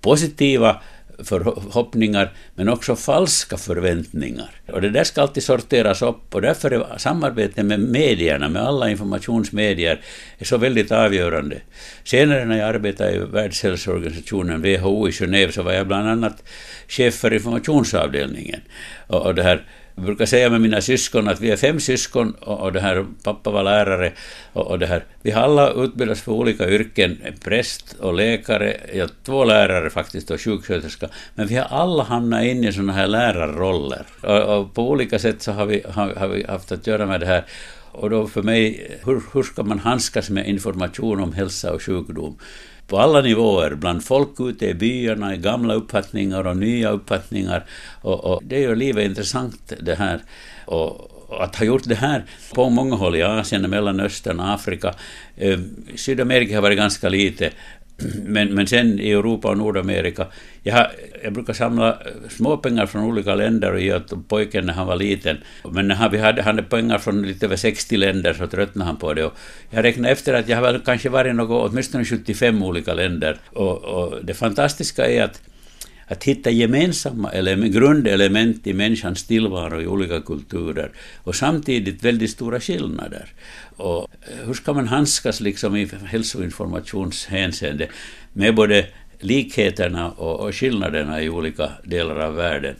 positiva 0.00 0.80
förhoppningar 1.18 2.32
men 2.54 2.68
också 2.68 2.96
falska 2.96 3.56
förväntningar. 3.56 4.50
Och 4.72 4.80
det 4.80 4.90
där 4.90 5.04
ska 5.04 5.22
alltid 5.22 5.42
sorteras 5.42 6.02
upp 6.02 6.34
och 6.34 6.42
därför 6.42 6.70
är 6.70 6.98
samarbetet 6.98 7.66
med 7.66 7.80
medierna, 7.80 8.48
med 8.48 8.62
alla 8.62 8.90
informationsmedier, 8.90 10.00
är 10.38 10.44
så 10.44 10.58
väldigt 10.58 10.92
avgörande. 10.92 11.60
Senare 12.04 12.44
när 12.44 12.58
jag 12.58 12.68
arbetade 12.68 13.12
i 13.12 13.18
Världshälsoorganisationen, 13.18 14.62
WHO 14.62 15.08
i 15.08 15.10
Genève, 15.10 15.50
så 15.50 15.62
var 15.62 15.72
jag 15.72 15.86
bland 15.86 16.08
annat 16.08 16.42
chef 16.88 17.14
för 17.14 17.34
informationsavdelningen. 17.34 18.60
Och, 19.06 19.34
det 19.34 19.42
här 19.42 19.66
jag 19.96 20.04
brukar 20.04 20.26
säga 20.26 20.50
med 20.50 20.60
mina 20.60 20.80
syskon 20.80 21.28
att 21.28 21.40
vi 21.40 21.50
är 21.50 21.56
fem 21.56 21.80
syskon 21.80 22.30
och, 22.30 22.72
det 22.72 22.80
här, 22.80 23.06
pappa 23.22 23.50
var 23.50 23.62
lärare 23.62 24.12
och, 24.52 24.66
och 24.66 24.78
det 24.78 24.86
här, 24.86 25.04
vi 25.22 25.30
har 25.30 25.42
alla 25.42 25.70
utbildats 25.70 26.20
för 26.20 26.32
olika 26.32 26.70
yrken, 26.70 27.18
präst 27.44 27.96
och 28.00 28.14
läkare, 28.14 28.76
ja, 28.94 29.08
två 29.22 29.44
lärare 29.44 29.90
faktiskt 29.90 30.30
och 30.30 30.40
sjuksköterska, 30.40 31.08
men 31.34 31.46
vi 31.46 31.54
har 31.54 31.64
alla 31.64 32.02
hamnat 32.02 32.44
in 32.44 32.64
i 32.64 32.72
sådana 32.72 32.92
här 32.92 33.06
lärarroller. 33.06 34.06
Och, 34.20 34.58
och, 34.58 34.74
på 34.74 34.90
olika 34.90 35.18
sätt 35.18 35.42
så 35.42 35.52
har 35.52 35.66
vi, 35.66 35.82
har, 35.90 36.14
har 36.14 36.28
vi 36.28 36.44
haft 36.44 36.72
att 36.72 36.86
göra 36.86 37.06
med 37.06 37.20
det 37.20 37.26
här. 37.26 37.44
Och 37.92 38.10
då 38.10 38.26
för 38.26 38.42
mig, 38.42 38.90
hur, 39.04 39.22
hur 39.32 39.42
ska 39.42 39.62
man 39.62 39.78
handskas 39.78 40.30
med 40.30 40.48
information 40.48 41.20
om 41.20 41.32
hälsa 41.32 41.72
och 41.72 41.82
sjukdom? 41.82 42.38
På 42.86 42.98
alla 42.98 43.20
nivåer, 43.20 43.74
bland 43.74 44.04
folk 44.04 44.40
ute 44.40 44.66
i 44.66 44.74
byarna, 44.74 45.34
i 45.34 45.38
gamla 45.38 45.74
uppfattningar 45.74 46.46
och 46.46 46.56
nya 46.56 46.90
uppfattningar. 46.90 47.64
Och, 48.02 48.24
och 48.24 48.42
det 48.44 48.60
gör 48.60 48.76
livet 48.76 49.04
intressant 49.04 49.72
det 49.80 49.94
här. 49.94 50.20
Och, 50.66 51.10
att 51.40 51.56
ha 51.56 51.66
gjort 51.66 51.84
det 51.84 51.94
här 51.94 52.24
på 52.54 52.70
många 52.70 52.96
håll 52.96 53.16
i 53.16 53.22
Asien, 53.22 53.70
Mellanöstern, 53.70 54.40
Afrika. 54.40 54.94
Eh, 55.36 55.58
Sydamerika 55.94 56.54
har 56.54 56.62
varit 56.62 56.78
ganska 56.78 57.08
lite. 57.08 57.50
Men, 58.24 58.54
men 58.54 58.66
sen 58.66 59.00
i 59.00 59.10
Europa 59.10 59.48
och 59.48 59.58
Nordamerika, 59.58 60.26
jag, 60.62 60.74
har, 60.74 60.90
jag 61.22 61.32
brukar 61.32 61.52
samla 61.52 61.98
småpengar 62.28 62.86
från 62.86 63.04
olika 63.04 63.34
länder 63.34 63.72
och 63.72 63.80
ge 63.80 63.94
åt 63.96 64.28
pojken 64.28 64.66
när 64.66 64.72
han 64.72 64.86
var 64.86 64.96
liten. 64.96 65.36
Men 65.72 65.88
när 65.88 65.94
han, 65.94 66.10
vi 66.10 66.18
hade, 66.18 66.42
hade 66.42 66.62
pengar 66.62 66.98
från 66.98 67.22
lite 67.22 67.46
över 67.46 67.56
60 67.56 67.96
länder 67.96 68.34
så 68.34 68.46
tröttnade 68.46 68.86
han 68.86 68.96
på 68.96 69.14
det. 69.14 69.24
Och 69.24 69.32
jag 69.70 69.84
räknade 69.84 70.12
efter 70.12 70.34
att 70.34 70.48
jag 70.48 70.56
har 70.56 70.62
väl 70.62 70.80
kanske 70.80 71.08
varit 71.08 71.34
något, 71.34 71.70
åtminstone 71.70 72.04
75 72.04 72.62
olika 72.62 72.94
länder. 72.94 73.38
Och, 73.52 73.84
och 73.84 74.24
det 74.24 74.34
fantastiska 74.34 75.06
är 75.06 75.22
att 75.22 75.42
att 76.06 76.24
hitta 76.24 76.50
gemensamma 76.50 77.30
element, 77.30 77.74
grundelement 77.74 78.66
i 78.66 78.72
människans 78.72 79.24
tillvaro 79.24 79.82
i 79.82 79.86
olika 79.86 80.20
kulturer 80.20 80.90
och 81.16 81.34
samtidigt 81.34 82.04
väldigt 82.04 82.30
stora 82.30 82.60
skillnader. 82.60 83.28
Och 83.76 84.08
eh, 84.22 84.46
hur 84.46 84.54
ska 84.54 84.72
man 84.72 84.88
handskas 84.88 85.40
liksom 85.40 85.76
i 85.76 85.90
hälsoinformationshänseende 86.06 87.88
med 88.32 88.54
både 88.54 88.86
likheterna 89.20 90.10
och, 90.10 90.40
och 90.40 90.54
skillnaderna 90.54 91.22
i 91.22 91.28
olika 91.28 91.70
delar 91.84 92.16
av 92.16 92.34
världen? 92.34 92.76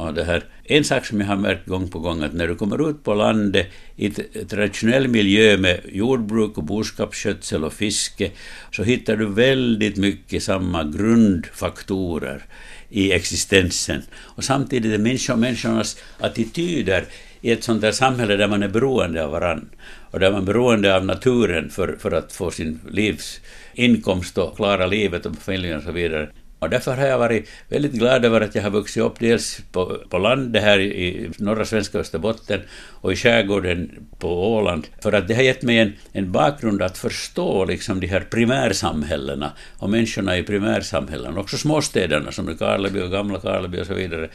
Och 0.00 0.14
det 0.14 0.24
här, 0.24 0.44
en 0.64 0.84
sak 0.84 1.06
som 1.06 1.20
jag 1.20 1.26
har 1.26 1.36
märkt 1.36 1.66
gång 1.66 1.88
på 1.88 1.98
gång 1.98 2.22
att 2.22 2.32
när 2.32 2.48
du 2.48 2.54
kommer 2.54 2.90
ut 2.90 3.04
på 3.04 3.14
landet 3.14 3.66
i 3.96 4.10
traditionell 4.48 5.08
miljö 5.08 5.56
med 5.56 5.80
jordbruk 5.92 6.58
och 6.58 6.64
boskapsskötsel 6.64 7.64
och 7.64 7.72
fiske 7.72 8.30
så 8.72 8.82
hittar 8.82 9.16
du 9.16 9.26
väldigt 9.26 9.96
mycket 9.96 10.42
samma 10.42 10.84
grundfaktorer 10.84 12.42
i 12.88 13.12
existensen. 13.12 14.02
Och 14.18 14.44
samtidigt 14.44 14.92
är 14.92 14.98
människor, 14.98 15.36
människornas 15.36 15.98
attityder 16.18 17.04
i 17.40 17.50
ett 17.50 17.64
sånt 17.64 17.80
där 17.80 17.92
samhälle 17.92 18.36
där 18.36 18.48
man 18.48 18.62
är 18.62 18.68
beroende 18.68 19.24
av 19.24 19.30
varann 19.30 19.68
och 20.10 20.20
där 20.20 20.32
man 20.32 20.42
är 20.42 20.46
beroende 20.46 20.96
av 20.96 21.04
naturen 21.04 21.70
för, 21.70 21.96
för 21.98 22.10
att 22.10 22.32
få 22.32 22.50
sin 22.50 22.80
livs 22.90 23.40
inkomst 23.74 24.38
och 24.38 24.56
klara 24.56 24.86
livet 24.86 25.26
och 25.26 25.36
familjen 25.36 25.76
och 25.76 25.82
så 25.82 25.92
vidare. 25.92 26.28
Och 26.60 26.70
därför 26.70 26.96
har 26.96 27.06
jag 27.06 27.18
varit 27.18 27.48
väldigt 27.68 27.92
glad 27.92 28.24
över 28.24 28.40
att 28.40 28.54
jag 28.54 28.62
har 28.62 28.70
vuxit 28.70 29.02
upp 29.02 29.18
dels 29.18 29.60
på, 29.72 29.98
på 30.08 30.18
landet 30.18 30.62
här 30.62 30.78
i 30.80 31.30
norra 31.38 31.64
svenska 31.64 31.98
Österbotten 31.98 32.60
och 33.00 33.12
i 33.12 33.16
skärgården 33.16 33.90
på 34.18 34.54
Åland. 34.54 34.86
För 35.02 35.12
att 35.12 35.28
det 35.28 35.34
har 35.34 35.42
gett 35.42 35.62
mig 35.62 35.78
en, 35.78 35.92
en 36.12 36.32
bakgrund 36.32 36.82
att 36.82 36.98
förstå 36.98 37.64
liksom 37.64 38.00
de 38.00 38.06
här 38.06 38.20
primärsamhällena 38.20 39.52
och 39.76 39.90
människorna 39.90 40.38
i 40.38 40.42
primärsamhällena, 40.42 41.40
också 41.40 41.56
småstäderna 41.56 42.32
som 42.32 42.56
Karleby 42.56 43.00
och 43.00 43.10
Gamla 43.10 43.40
Karleby 43.40 43.80
och 43.80 43.86
så 43.86 43.94
vidare. 43.94 44.28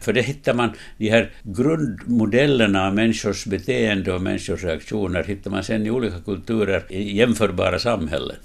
För 0.00 0.12
det 0.12 0.22
hittar 0.22 0.54
man, 0.54 0.70
de 0.98 1.10
här 1.10 1.30
grundmodellerna 1.42 2.86
av 2.86 2.94
människors 2.94 3.46
beteende 3.46 4.12
och 4.12 4.22
människors 4.22 4.64
reaktioner 4.64 5.24
hittar 5.24 5.50
man 5.50 5.64
sen 5.64 5.86
i 5.86 5.90
olika 5.90 6.20
kulturer 6.20 6.84
i 6.88 7.16
jämförbara 7.16 7.78
samhällen 7.78 8.36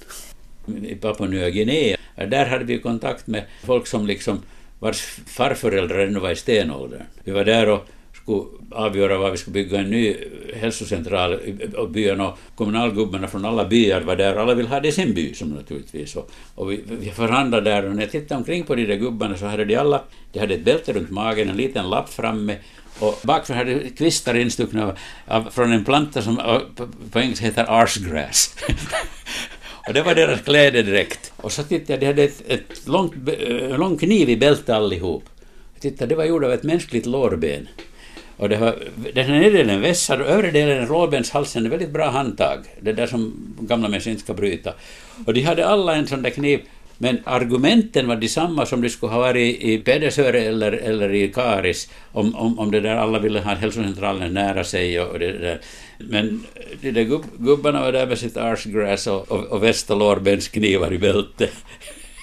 i 0.84 0.96
Papua 0.96 1.28
Nya 1.28 1.50
Guinea. 1.50 1.98
Där 2.16 2.46
hade 2.46 2.64
vi 2.64 2.80
kontakt 2.80 3.28
med 3.28 3.44
folk 3.66 3.88
som 3.88 4.08
liksom 4.08 4.42
vars 4.80 5.02
farföräldrar 5.26 6.00
ännu 6.00 6.20
var 6.20 6.32
i 6.32 6.36
stenåldern. 6.36 7.02
Vi 7.24 7.32
var 7.32 7.44
där 7.44 7.70
och 7.70 7.88
skulle 8.26 8.44
avgöra 8.72 9.18
var 9.18 9.32
vi 9.32 9.38
skulle 9.38 9.54
bygga 9.54 9.80
en 9.80 9.90
ny 9.90 10.16
hälsocentral 10.56 11.40
och 11.78 11.90
byn 11.90 12.22
och 12.22 12.38
kommunalgubbarna 12.56 13.28
från 13.28 13.46
alla 13.46 13.66
byar 13.66 14.02
var 14.02 14.16
där 14.16 14.36
alla 14.36 14.54
ville 14.54 14.70
ha 14.70 14.80
det 14.80 14.88
i 14.88 14.92
sin 14.92 15.14
by 15.14 15.34
som 15.34 15.50
naturligtvis. 15.50 16.16
Och, 16.16 16.32
och 16.56 16.72
vi, 16.72 16.84
vi 16.86 17.12
förhandlade 17.12 17.70
där 17.70 17.86
och 17.86 17.96
när 17.96 18.02
jag 18.02 18.12
tittade 18.12 18.38
omkring 18.38 18.64
på 18.64 18.76
de 18.76 18.86
där 18.86 18.96
gubbarna 18.96 19.38
så 19.38 19.46
hade 19.46 19.66
de 19.66 19.76
alla, 19.76 20.02
de 20.34 20.40
hade 20.40 20.54
ett 20.54 20.66
bälte 20.66 20.94
runt 20.94 21.10
magen, 21.10 21.50
en 21.50 21.58
liten 21.58 21.90
lapp 21.90 22.10
framme 22.10 22.58
och 23.00 23.20
bakför 23.24 23.54
hade 23.54 23.90
kvistar 23.90 24.36
instuckna 24.36 24.86
av, 24.86 24.98
av, 25.28 25.50
från 25.52 25.72
en 25.72 25.86
planta 25.86 26.22
som 26.22 26.36
på, 26.76 26.88
på 27.12 27.20
engelska 27.20 27.46
heter 27.46 27.66
arsgrass. 27.68 28.56
Och 29.88 29.94
det 29.94 30.02
var 30.02 30.16
deras 30.16 30.42
klädedräkt. 30.42 31.34
Och 31.38 31.52
så 31.52 31.64
tittade 31.64 31.94
jag, 31.94 32.00
de 32.00 32.06
hade 32.06 32.24
ett, 32.24 32.44
ett 32.48 32.88
långt, 32.88 33.14
en 33.40 33.80
lång 33.80 33.98
kniv 33.98 34.30
i 34.30 34.38
bältet 34.38 34.70
allihop. 34.70 35.24
Jag 35.74 35.82
tittade, 35.82 36.10
det 36.10 36.16
var 36.16 36.26
gjort 36.26 36.44
av 36.44 36.52
ett 36.52 36.64
mänskligt 36.64 37.06
lårben. 37.06 37.68
Och 38.38 38.50
det 38.50 38.58
var, 38.58 38.76
den 39.14 39.26
här 39.26 39.40
nedre 39.40 39.58
delen 39.58 39.82
vässad 39.82 40.22
och 40.22 40.28
övre 40.28 40.52
delen 40.52 40.88
lårbenshalsen 40.88 41.66
är 41.66 41.70
väldigt 41.70 41.90
bra 41.90 42.10
handtag. 42.10 42.60
Det 42.80 42.94
där 42.94 43.08
som 43.08 43.56
gamla 43.60 43.88
människor 43.88 44.12
inte 44.12 44.24
ska 44.24 44.34
bryta. 44.34 44.74
Och 45.26 45.34
de 45.34 45.42
hade 45.42 45.68
alla 45.68 45.96
en 45.96 46.08
sån 46.08 46.22
där 46.22 46.30
kniv 46.30 46.60
men 46.98 47.20
argumenten 47.24 48.08
var 48.08 48.16
detsamma 48.16 48.66
som 48.66 48.82
det 48.82 48.90
skulle 48.90 49.12
ha 49.12 49.20
varit 49.20 49.62
i 49.62 49.78
Pedersöre 49.78 50.40
eller, 50.40 50.72
eller 50.72 51.14
i 51.14 51.28
Karis 51.34 51.90
om, 52.12 52.36
om, 52.36 52.60
om 52.60 52.72
det 52.72 52.80
där 52.80 52.96
alla 52.96 53.20
ville 53.20 53.40
ha 53.40 53.56
hälsocentralen 53.56 54.34
nära 54.34 54.64
sig 54.64 55.02
och 55.02 55.20
det 55.20 55.32
där. 55.32 55.62
Men 55.98 56.46
de 56.82 56.92
där 56.92 57.04
gubb, 57.04 57.26
gubbarna 57.38 57.82
var 57.82 57.92
där 57.92 58.08
med 58.08 58.18
sitt 58.18 58.38
arsgräs 58.38 59.08
och, 59.08 59.32
och, 59.32 59.44
och 59.44 59.64
väst 59.64 59.92
och 59.92 59.98
lårbensknivar 59.98 60.94
i 60.94 60.98
bältet. 60.98 61.52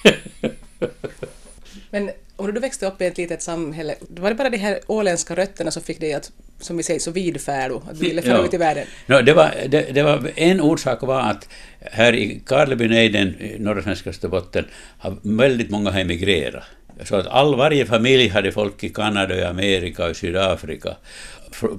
Men 1.89 2.11
om 2.35 2.53
du 2.53 2.59
växte 2.59 2.87
upp 2.87 3.01
i 3.01 3.05
ett 3.05 3.17
litet 3.17 3.41
samhälle, 3.41 3.95
var 4.09 4.29
det 4.29 4.35
bara 4.35 4.49
de 4.49 4.57
här 4.57 4.79
åländska 4.87 5.35
rötterna 5.35 5.71
som 5.71 5.83
fick 5.83 5.99
dig 5.99 6.13
att, 6.13 6.31
som 6.63 6.77
vi 6.77 6.83
säger, 6.83 6.99
så 6.99 7.11
vidfärdo, 7.11 7.81
att 7.89 7.99
du 7.99 8.05
ville 8.05 8.21
fara 8.21 8.37
ja. 8.37 8.45
ut 8.45 8.53
i 8.53 8.57
världen? 8.57 8.85
No, 9.05 9.21
det, 9.21 9.33
var, 9.33 9.51
det, 9.67 9.93
det, 9.93 10.03
var 10.03 10.31
en 10.35 10.61
orsak 10.61 11.01
var 11.01 11.21
att 11.21 11.49
här 11.81 12.13
i 12.13 12.41
Karlebynejden, 12.45 13.41
i 13.41 13.59
norra 13.59 13.83
svenska 13.83 14.09
Österbotten, 14.09 14.65
har 14.97 15.17
väldigt 15.21 15.69
många 15.69 15.91
emigrerat. 15.91 16.63
Så 17.03 17.15
att 17.15 17.27
all, 17.27 17.55
varje 17.55 17.85
familj 17.85 18.27
hade 18.27 18.51
folk 18.51 18.83
i 18.83 18.89
Kanada, 18.89 19.35
i 19.35 19.43
Amerika 19.43 20.05
och 20.05 20.15
Sydafrika. 20.15 20.95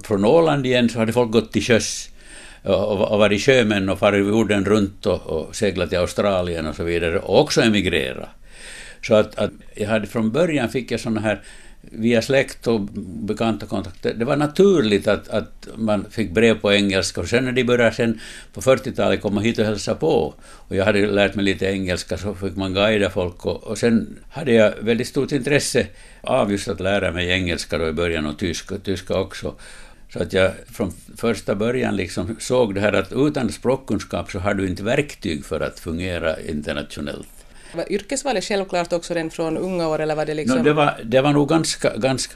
Från 0.03 0.25
Åland 0.25 0.65
igen 0.65 0.89
så 0.89 0.99
hade 0.99 1.13
folk 1.13 1.31
gått 1.31 1.51
till 1.51 1.63
sjöss 1.63 2.09
och, 2.63 3.11
och 3.11 3.19
varit 3.19 3.41
sjömän 3.41 3.89
och 3.89 3.99
farit 3.99 4.27
jorden 4.27 4.65
runt 4.65 5.05
och, 5.05 5.21
och 5.27 5.55
seglat 5.55 5.89
till 5.89 5.97
Australien 5.97 6.67
och 6.67 6.75
så 6.75 6.83
vidare 6.83 7.19
och 7.19 7.41
också 7.41 7.61
emigrerat. 7.61 8.29
Så 9.07 9.15
att, 9.15 9.39
att 9.39 9.51
jag 9.75 9.89
hade 9.89 10.07
från 10.07 10.31
början 10.31 10.69
fick 10.69 10.91
jag 10.91 10.99
såna 10.99 11.21
här 11.21 11.41
via 11.91 12.21
släkt 12.21 12.67
och 12.67 12.81
bekanta 13.01 13.65
kontakter. 13.65 14.13
Det 14.13 14.25
var 14.25 14.35
naturligt 14.35 15.07
att, 15.07 15.27
att 15.27 15.67
man 15.75 16.05
fick 16.09 16.31
brev 16.31 16.59
på 16.59 16.73
engelska 16.73 17.21
och 17.21 17.27
sen 17.27 17.45
när 17.45 17.51
de 17.51 17.63
började 17.63 17.95
sen 17.95 18.19
på 18.53 18.61
40-talet 18.61 19.21
komma 19.21 19.41
hit 19.41 19.59
och 19.59 19.65
hälsa 19.65 19.95
på 19.95 20.33
och 20.43 20.75
jag 20.75 20.85
hade 20.85 21.07
lärt 21.07 21.35
mig 21.35 21.45
lite 21.45 21.65
engelska 21.65 22.17
så 22.17 22.35
fick 22.35 22.55
man 22.55 22.73
guida 22.73 23.09
folk 23.09 23.45
och, 23.45 23.63
och 23.63 23.77
sen 23.77 24.19
hade 24.29 24.51
jag 24.51 24.73
väldigt 24.81 25.07
stort 25.07 25.31
intresse 25.31 25.87
av 26.21 26.51
just 26.51 26.67
att 26.67 26.79
lära 26.79 27.11
mig 27.11 27.29
engelska 27.29 27.77
då 27.77 27.87
i 27.87 27.93
början 27.93 28.25
och 28.25 28.39
tyska, 28.39 28.77
tyska 28.77 29.19
också. 29.19 29.55
Så 30.13 30.23
att 30.23 30.33
jag 30.33 30.51
från 30.67 30.93
första 31.17 31.55
början 31.55 31.95
liksom 31.95 32.35
såg 32.39 32.75
det 32.75 32.81
här 32.81 32.93
att 32.93 33.13
utan 33.13 33.51
språkkunskap 33.51 34.31
så 34.31 34.39
har 34.39 34.53
du 34.53 34.67
inte 34.67 34.83
verktyg 34.83 35.45
för 35.45 35.59
att 35.59 35.79
fungera 35.79 36.39
internationellt. 36.41 37.27
Var 37.75 37.91
yrkesvalet 37.91 38.43
självklart 38.43 38.93
också 38.93 39.13
redan 39.13 39.29
från 39.29 39.57
unga 39.57 39.87
år, 39.87 39.99
eller 39.99 40.15
var 40.15 40.25
det 40.25 40.33
liksom... 40.33 40.57
No, 40.57 40.63
det, 40.63 40.73
var, 40.73 41.01
det 41.03 41.21
var 41.21 41.33
nog 41.33 41.49
ganska, 41.49 41.97
ganska... 41.97 42.35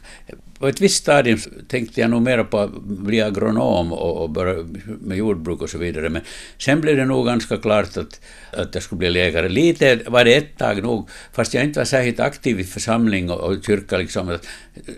På 0.60 0.68
ett 0.68 0.82
visst 0.82 0.96
stadium 0.96 1.39
tänkte 1.68 2.01
jag 2.01 2.10
nog 2.10 2.22
mer 2.22 2.44
på 2.44 2.60
att 2.60 2.84
bli 2.84 3.22
agronom 3.22 3.94
och, 3.94 4.24
och 4.24 4.30
börja 4.30 4.66
med 5.01 5.18
jordbruk 5.18 5.62
och 5.62 5.70
så 5.70 5.78
vidare, 5.78 6.10
men 6.10 6.22
sen 6.58 6.82
blev 6.82 6.98
det 6.98 7.06
nog 7.06 7.25
ganska 7.25 7.58
klart 7.58 7.98
att, 7.98 8.22
att 8.54 8.75
jag 8.75 8.84
skulle 8.84 9.00
bli 9.00 9.10
läkare. 9.10 9.50
Lite 9.50 10.00
var 10.08 10.25
det 10.25 10.36
ett 10.36 10.58
tag 10.58 10.84
nog, 10.84 11.10
fast 11.34 11.54
jag 11.54 11.63
inte 11.63 11.80
var 11.80 11.86
särskilt 11.86 12.20
aktiv 12.20 12.60
i 12.60 12.63
församling 12.63 13.32
och, 13.32 13.39
och 13.39 13.66
kyrka, 13.66 13.98
liksom, 13.98 14.38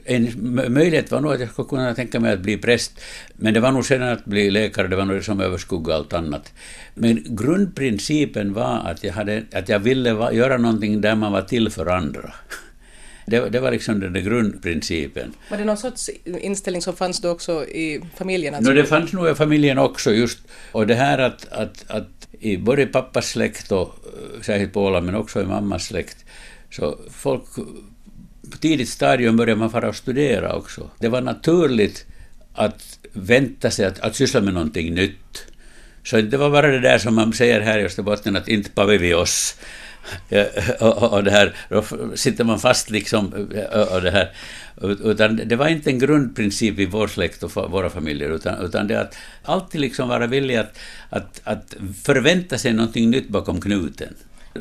en 0.05 0.29
möjlighet 0.73 1.11
var 1.11 1.21
nog 1.21 1.33
att 1.33 1.39
jag 1.39 1.49
skulle 1.49 1.67
kunna 1.67 1.95
tänka 1.95 2.19
mig 2.19 2.33
att 2.33 2.39
bli 2.39 2.57
präst, 2.57 3.01
men 3.33 3.53
det 3.53 3.59
var 3.59 3.71
nog 3.71 3.85
sen 3.85 4.03
att 4.03 4.25
bli 4.25 4.51
läkare, 4.51 4.87
det 4.87 4.95
var 4.95 5.05
nog 5.05 5.15
det 5.15 5.23
som 5.23 5.41
överskuggade 5.41 5.97
allt 5.97 6.13
annat. 6.13 6.53
Men 6.93 7.23
grundprincipen 7.29 8.53
var 8.53 8.81
att 8.85 9.03
jag, 9.03 9.13
hade, 9.13 9.43
att 9.53 9.69
jag 9.69 9.79
ville 9.79 10.13
va, 10.13 10.33
göra 10.33 10.57
någonting 10.57 11.01
där 11.01 11.15
man 11.15 11.31
var 11.31 11.41
till 11.41 11.69
för 11.69 11.85
andra. 11.85 12.33
Det, 13.25 13.49
det 13.49 13.59
var 13.59 13.71
liksom 13.71 13.99
den 13.99 14.13
grundprincipen. 14.23 15.33
Var 15.49 15.57
det 15.57 15.65
någon 15.65 15.77
sorts 15.77 16.09
inställning 16.25 16.81
som 16.81 16.95
fanns 16.95 17.21
då 17.21 17.29
också 17.29 17.65
i 17.65 18.01
familjen? 18.17 18.55
Alltså? 18.55 18.71
No, 18.71 18.75
det 18.75 18.85
fanns 18.85 19.13
nog 19.13 19.29
i 19.29 19.35
familjen 19.35 19.77
också 19.77 20.13
just. 20.13 20.39
Och 20.71 20.87
det 20.87 20.95
här 20.95 21.17
att, 21.17 21.51
att, 21.51 21.85
att 21.87 22.27
i 22.39 22.57
både 22.57 22.85
pappas 22.85 23.29
släkt 23.29 23.71
och 23.71 23.95
särskilt 24.41 24.73
på 24.73 24.83
Åland 24.83 25.05
men 25.05 25.15
också 25.15 25.41
i 25.41 25.45
mammas 25.45 25.85
släkt 25.85 26.25
så 26.71 26.99
folk 27.09 27.43
på 28.51 28.57
tidigt 28.57 28.89
stadium 28.89 29.37
började 29.37 29.59
man 29.59 29.71
fara 29.71 29.89
och 29.89 29.95
studera 29.95 30.55
också. 30.55 30.89
Det 30.99 31.09
var 31.09 31.21
naturligt 31.21 32.05
att 32.53 32.99
vänta 33.13 33.71
sig 33.71 33.85
att, 33.85 33.99
att 33.99 34.15
syssla 34.15 34.41
med 34.41 34.53
någonting 34.53 34.93
nytt. 34.93 35.45
Så 36.03 36.21
det 36.21 36.37
var 36.37 36.49
bara 36.49 36.67
det 36.67 36.79
där 36.79 36.97
som 36.97 37.15
man 37.15 37.33
säger 37.33 37.61
här 37.61 37.79
i 37.79 37.85
Österbotten, 37.85 38.35
att 38.35 38.47
inte 38.47 38.69
paver 38.69 38.97
vi 38.97 39.13
oss. 39.13 39.57
och, 40.79 41.13
och, 41.13 41.23
det 41.23 41.31
här, 41.31 41.55
då 41.69 41.83
sitter 42.15 42.43
man 42.43 42.59
fast 42.59 42.89
liksom, 42.89 43.49
eh, 43.73 43.95
och 43.95 44.01
det 44.01 44.11
här. 44.11 44.31
Utan 45.03 45.41
det 45.45 45.55
var 45.55 45.67
inte 45.67 45.89
en 45.89 45.99
grundprincip 45.99 46.79
i 46.79 46.85
vår 46.85 47.07
släkt 47.07 47.43
och 47.43 47.71
våra 47.71 47.89
familjer, 47.89 48.29
utan, 48.29 48.65
utan 48.65 48.87
det 48.87 49.01
att 49.01 49.17
alltid 49.43 49.81
liksom 49.81 50.09
vara 50.09 50.27
villig 50.27 50.55
att, 50.55 50.79
att, 51.09 51.41
att 51.43 51.75
förvänta 52.03 52.57
sig 52.57 52.73
någonting 52.73 53.09
nytt 53.09 53.29
bakom 53.29 53.61
knuten. 53.61 54.13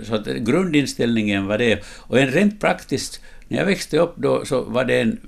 Så 0.02 0.14
att 0.14 0.26
grundinställningen 0.26 1.47
var 1.47 1.59
det. 1.59 1.85
Och 1.87 2.18
en 2.18 2.30
rent 2.30 2.61
praktiskt, 2.61 3.20
när 3.49 3.59
jag 3.59 3.66
växte 3.66 3.99
upp 3.99 4.14
då 4.16 4.44
så 4.44 4.62
var 4.62 4.85
det 4.85 5.00
en, 5.00 5.20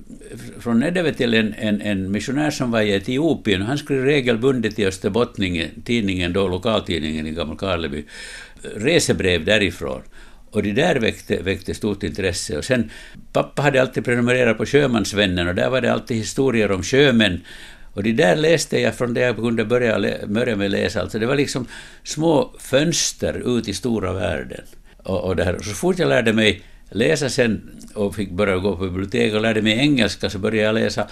från 0.61 0.81
Nedeve 0.81 1.13
till 1.13 1.35
en, 1.35 1.55
en, 1.55 1.81
en 1.81 2.11
missionär 2.11 2.51
som 2.51 2.71
var 2.71 2.81
i 2.81 2.93
Etiopien, 2.93 3.63
han 3.63 3.79
skrev 3.79 4.05
regelbundet 4.05 4.79
i 4.79 4.87
Österbottningen, 4.87 5.69
tidningen 5.85 6.33
då, 6.33 6.49
lokaltidningen 6.49 7.27
i 7.27 7.31
Gamla 7.31 7.57
Karleby, 7.57 8.05
resebrev 8.77 9.45
därifrån. 9.45 10.03
Och 10.51 10.63
det 10.63 10.73
där 10.73 10.97
väckte, 10.97 11.43
väckte 11.43 11.75
stort 11.75 12.03
intresse. 12.03 12.59
Och 12.59 12.65
sen, 12.65 12.91
pappa 13.33 13.63
hade 13.63 13.81
alltid 13.81 14.05
prenumererat 14.05 14.59
på 14.59 14.67
Sjömansvännen 14.67 15.49
och 15.49 15.55
där 15.55 15.71
var 15.71 15.81
det 15.81 15.93
alltid 15.93 16.17
historier 16.17 16.73
om 16.73 16.83
sjömän. 16.83 17.41
Och 17.95 18.03
det 18.03 18.13
där 18.13 18.37
läste 18.37 18.81
jag 18.81 18.95
från 18.95 19.15
det 19.15 19.21
jag 19.21 19.37
kunde 19.37 19.65
börja, 19.65 20.27
börja 20.27 20.57
med 20.57 20.71
läsa. 20.71 21.01
Alltså 21.01 21.19
det 21.19 21.27
var 21.27 21.37
liksom 21.37 21.67
små 22.05 22.55
fönster 22.59 23.59
ut 23.59 23.69
i 23.69 23.75
stora 23.75 24.13
världen. 24.13 24.65
Och, 24.97 25.25
och 25.25 25.37
det 25.37 25.45
här. 25.45 25.59
Så 25.59 25.75
fort 25.75 25.99
jag 25.99 26.09
lärde 26.09 26.33
mig 26.33 26.63
läsa 26.93 27.29
sen 27.29 27.71
och 27.95 28.15
fick 28.15 28.31
börja 28.31 28.57
gå 28.57 28.77
på 28.77 28.85
bibliotek 28.85 29.35
och 29.35 29.41
lärde 29.41 29.63
mig 29.63 29.79
engelska 29.79 30.31
så 30.31 30.39
började 30.39 30.67
jag 30.67 30.75
läsa 30.75 31.09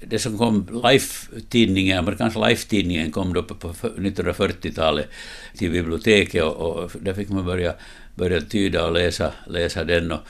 det 0.00 0.18
som 0.18 0.38
kom 0.38 0.82
Life-tidningen, 0.84 1.98
amerikanska 1.98 2.40
Life-tidningen 2.40 3.10
kom 3.10 3.32
då 3.32 3.42
på 3.42 3.54
1940-talet 3.54 5.08
till 5.56 5.70
biblioteket 5.70 6.42
och, 6.42 6.56
och 6.56 6.90
där 7.00 7.14
fick 7.14 7.28
man 7.28 7.44
börja, 7.44 7.74
börja 8.14 8.40
tyda 8.40 8.86
och 8.86 8.92
läsa, 8.92 9.32
läsa 9.46 9.84
den. 9.84 10.12
Och, 10.12 10.20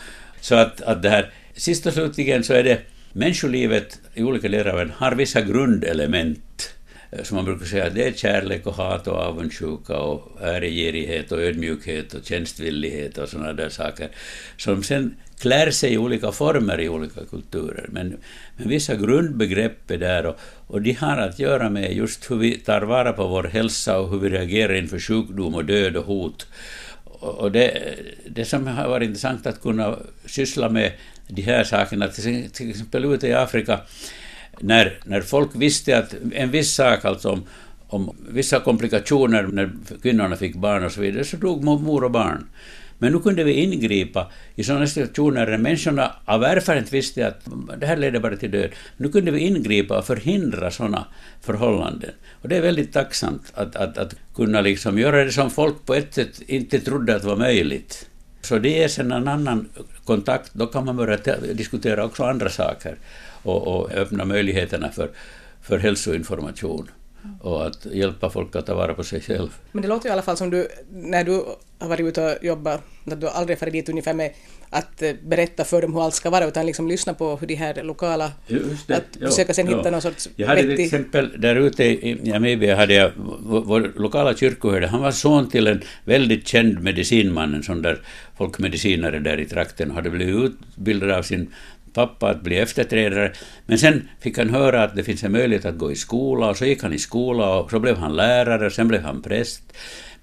så 0.40 0.54
att, 0.54 0.80
att 0.80 1.02
det 1.02 1.10
här, 1.10 1.32
sist 1.54 1.86
och 1.86 1.92
slutligen 1.92 2.44
så 2.44 2.52
är 2.54 2.62
det 2.62 2.80
människolivet 3.12 4.00
i 4.14 4.22
olika 4.22 4.48
delar 4.48 4.70
av 4.70 4.76
världen 4.76 4.92
har 4.96 5.14
vissa 5.14 5.40
grundelement 5.40 6.73
Eh, 7.14 7.22
som 7.22 7.36
man 7.36 7.44
brukar 7.44 7.66
säga, 7.66 7.90
det 7.90 8.06
är 8.06 8.12
kärlek 8.12 8.66
och 8.66 8.74
hat 8.74 9.06
och 9.06 9.16
avundsjuka 9.16 9.96
och 9.96 10.42
äregirighet 10.42 11.32
och 11.32 11.40
ödmjukhet 11.40 12.14
och 12.14 12.24
tjänstvillighet 12.24 13.18
och 13.18 13.28
sådana 13.28 13.52
där 13.52 13.68
saker, 13.68 14.08
som 14.56 14.82
sen 14.82 15.14
klär 15.38 15.70
sig 15.70 15.92
i 15.92 15.98
olika 15.98 16.32
former 16.32 16.80
i 16.80 16.88
olika 16.88 17.20
kulturer. 17.30 17.86
Men, 17.88 18.16
men 18.56 18.68
vissa 18.68 18.96
grundbegrepp 18.96 19.90
är 19.90 19.98
där 19.98 20.26
och, 20.26 20.36
och 20.66 20.82
de 20.82 20.92
har 20.92 21.16
att 21.16 21.38
göra 21.38 21.70
med 21.70 21.92
just 21.92 22.30
hur 22.30 22.36
vi 22.36 22.58
tar 22.58 22.82
vara 22.82 23.12
på 23.12 23.26
vår 23.26 23.44
hälsa 23.44 23.98
och 23.98 24.10
hur 24.10 24.18
vi 24.18 24.28
reagerar 24.28 24.74
inför 24.74 24.98
sjukdom 24.98 25.54
och 25.54 25.64
död 25.64 25.96
och 25.96 26.04
hot. 26.04 26.46
Och 27.20 27.52
det, 27.52 27.94
det 28.28 28.44
som 28.44 28.66
har 28.66 28.88
varit 28.88 29.06
intressant 29.06 29.46
att 29.46 29.62
kunna 29.62 29.98
syssla 30.26 30.68
med 30.68 30.92
de 31.28 31.42
här 31.42 31.64
sakerna, 31.64 32.08
till, 32.08 32.50
till 32.50 32.70
exempel 32.70 33.04
ute 33.04 33.28
i 33.28 33.32
Afrika, 33.32 33.80
när, 34.60 34.98
när 35.04 35.20
folk 35.20 35.50
visste 35.54 35.98
att 35.98 36.14
en 36.32 36.50
viss 36.50 36.74
sak, 36.74 37.04
alltså 37.04 37.30
om, 37.30 37.44
om 37.88 38.16
vissa 38.28 38.60
komplikationer 38.60 39.42
när 39.42 39.70
kvinnorna 40.02 40.36
fick 40.36 40.54
barn 40.54 40.84
och 40.84 40.92
så 40.92 41.00
vidare, 41.00 41.24
så 41.24 41.36
dog 41.36 41.64
mor 41.64 42.04
och 42.04 42.10
barn. 42.10 42.46
Men 42.98 43.12
nu 43.12 43.18
kunde 43.18 43.44
vi 43.44 43.52
ingripa 43.52 44.30
i 44.54 44.64
sådana 44.64 44.86
situationer 44.86 45.46
där 45.46 45.58
människorna 45.58 46.12
av 46.24 46.44
erfarenhet 46.44 46.92
visste 46.92 47.26
att 47.26 47.40
det 47.80 47.86
här 47.86 47.96
leder 47.96 48.20
bara 48.20 48.36
till 48.36 48.50
död. 48.50 48.70
Nu 48.96 49.08
kunde 49.08 49.30
vi 49.30 49.40
ingripa 49.40 49.98
och 49.98 50.06
förhindra 50.06 50.70
sådana 50.70 51.04
förhållanden. 51.40 52.10
Och 52.42 52.48
det 52.48 52.56
är 52.56 52.62
väldigt 52.62 52.92
tacksamt 52.92 53.52
att, 53.54 53.76
att, 53.76 53.98
att 53.98 54.14
kunna 54.34 54.60
liksom 54.60 54.98
göra 54.98 55.24
det 55.24 55.32
som 55.32 55.50
folk 55.50 55.86
på 55.86 55.94
ett 55.94 56.14
sätt 56.14 56.42
inte 56.46 56.80
trodde 56.80 57.16
att 57.16 57.24
var 57.24 57.36
möjligt. 57.36 58.08
Så 58.40 58.58
det 58.58 58.82
är 58.82 58.88
sen 58.88 59.12
en 59.12 59.28
annan 59.28 59.68
kontakt, 60.04 60.50
då 60.54 60.66
kan 60.66 60.84
man 60.84 60.96
börja 60.96 61.18
diskutera 61.54 62.04
också 62.04 62.24
andra 62.24 62.48
saker 62.50 62.96
och, 63.44 63.66
och 63.66 63.92
öppna 63.92 64.24
möjligheterna 64.24 64.90
för, 64.90 65.10
för 65.62 65.78
hälsoinformation 65.78 66.90
och 67.40 67.66
att 67.66 67.86
hjälpa 67.86 68.30
folk 68.30 68.56
att 68.56 68.66
ta 68.66 68.74
vara 68.74 68.94
på 68.94 69.04
sig 69.04 69.20
själv. 69.20 69.48
Men 69.72 69.82
det 69.82 69.88
låter 69.88 70.08
i 70.08 70.12
alla 70.12 70.22
fall 70.22 70.36
som 70.36 70.50
du, 70.50 70.68
när 70.90 71.24
du 71.24 71.44
har 71.78 71.88
varit 71.88 72.06
ute 72.06 72.36
och 72.36 72.44
jobbat, 72.44 72.82
att 73.10 73.20
du 73.20 73.28
aldrig 73.28 73.58
farit 73.58 73.72
dit 73.72 73.88
ungefär 73.88 74.14
med 74.14 74.32
att 74.70 75.02
eh, 75.02 75.12
berätta 75.22 75.64
för 75.64 75.82
dem 75.82 75.94
hur 75.94 76.04
allt 76.04 76.14
ska 76.14 76.30
vara, 76.30 76.46
utan 76.46 76.66
liksom 76.66 76.88
lyssna 76.88 77.14
på 77.14 77.36
hur 77.36 77.46
de 77.46 77.54
här 77.54 77.82
lokala... 77.82 78.32
Just 78.46 78.88
det, 78.88 78.96
att 78.96 79.02
ja, 79.18 79.28
försöka 79.28 79.54
sen 79.54 79.70
ja. 79.70 79.76
hitta 79.76 79.90
någon 79.90 80.02
sorts 80.02 80.28
Jag 80.36 80.48
hade 80.48 80.62
vettig... 80.62 80.76
till 80.76 80.84
exempel 80.84 81.40
där 81.40 81.56
ute 81.56 81.84
i 81.84 82.20
Namibia 82.32 82.76
hade 82.76 82.94
jag 82.94 83.10
vår 83.44 83.92
lokala 83.96 84.34
kyrkoherde, 84.36 84.86
han 84.86 85.02
var 85.02 85.10
son 85.10 85.48
till 85.48 85.66
en 85.66 85.80
väldigt 86.04 86.48
känd 86.48 86.80
medicinman, 86.82 87.54
en 87.54 87.62
sån 87.62 87.82
där 87.82 88.00
folkmedicinare 88.38 89.18
där 89.18 89.40
i 89.40 89.44
trakten, 89.44 89.90
och 89.90 89.96
hade 89.96 90.10
blivit 90.10 90.52
utbildad 90.76 91.10
av 91.10 91.22
sin 91.22 91.52
pappa 91.94 92.30
att 92.30 92.42
bli 92.42 92.58
efterträdare. 92.58 93.32
Men 93.66 93.78
sen 93.78 94.08
fick 94.20 94.38
han 94.38 94.50
höra 94.50 94.82
att 94.82 94.96
det 94.96 95.04
finns 95.04 95.24
en 95.24 95.32
möjlighet 95.32 95.64
att 95.64 95.78
gå 95.78 95.92
i 95.92 95.96
skola 95.96 96.50
och 96.50 96.56
så 96.56 96.64
gick 96.64 96.82
han 96.82 96.92
i 96.92 96.98
skola 96.98 97.58
och 97.58 97.70
så 97.70 97.80
blev 97.80 97.96
han 97.96 98.16
lärare 98.16 98.66
och 98.66 98.72
sen 98.72 98.88
blev 98.88 99.02
han 99.02 99.22
präst. 99.22 99.62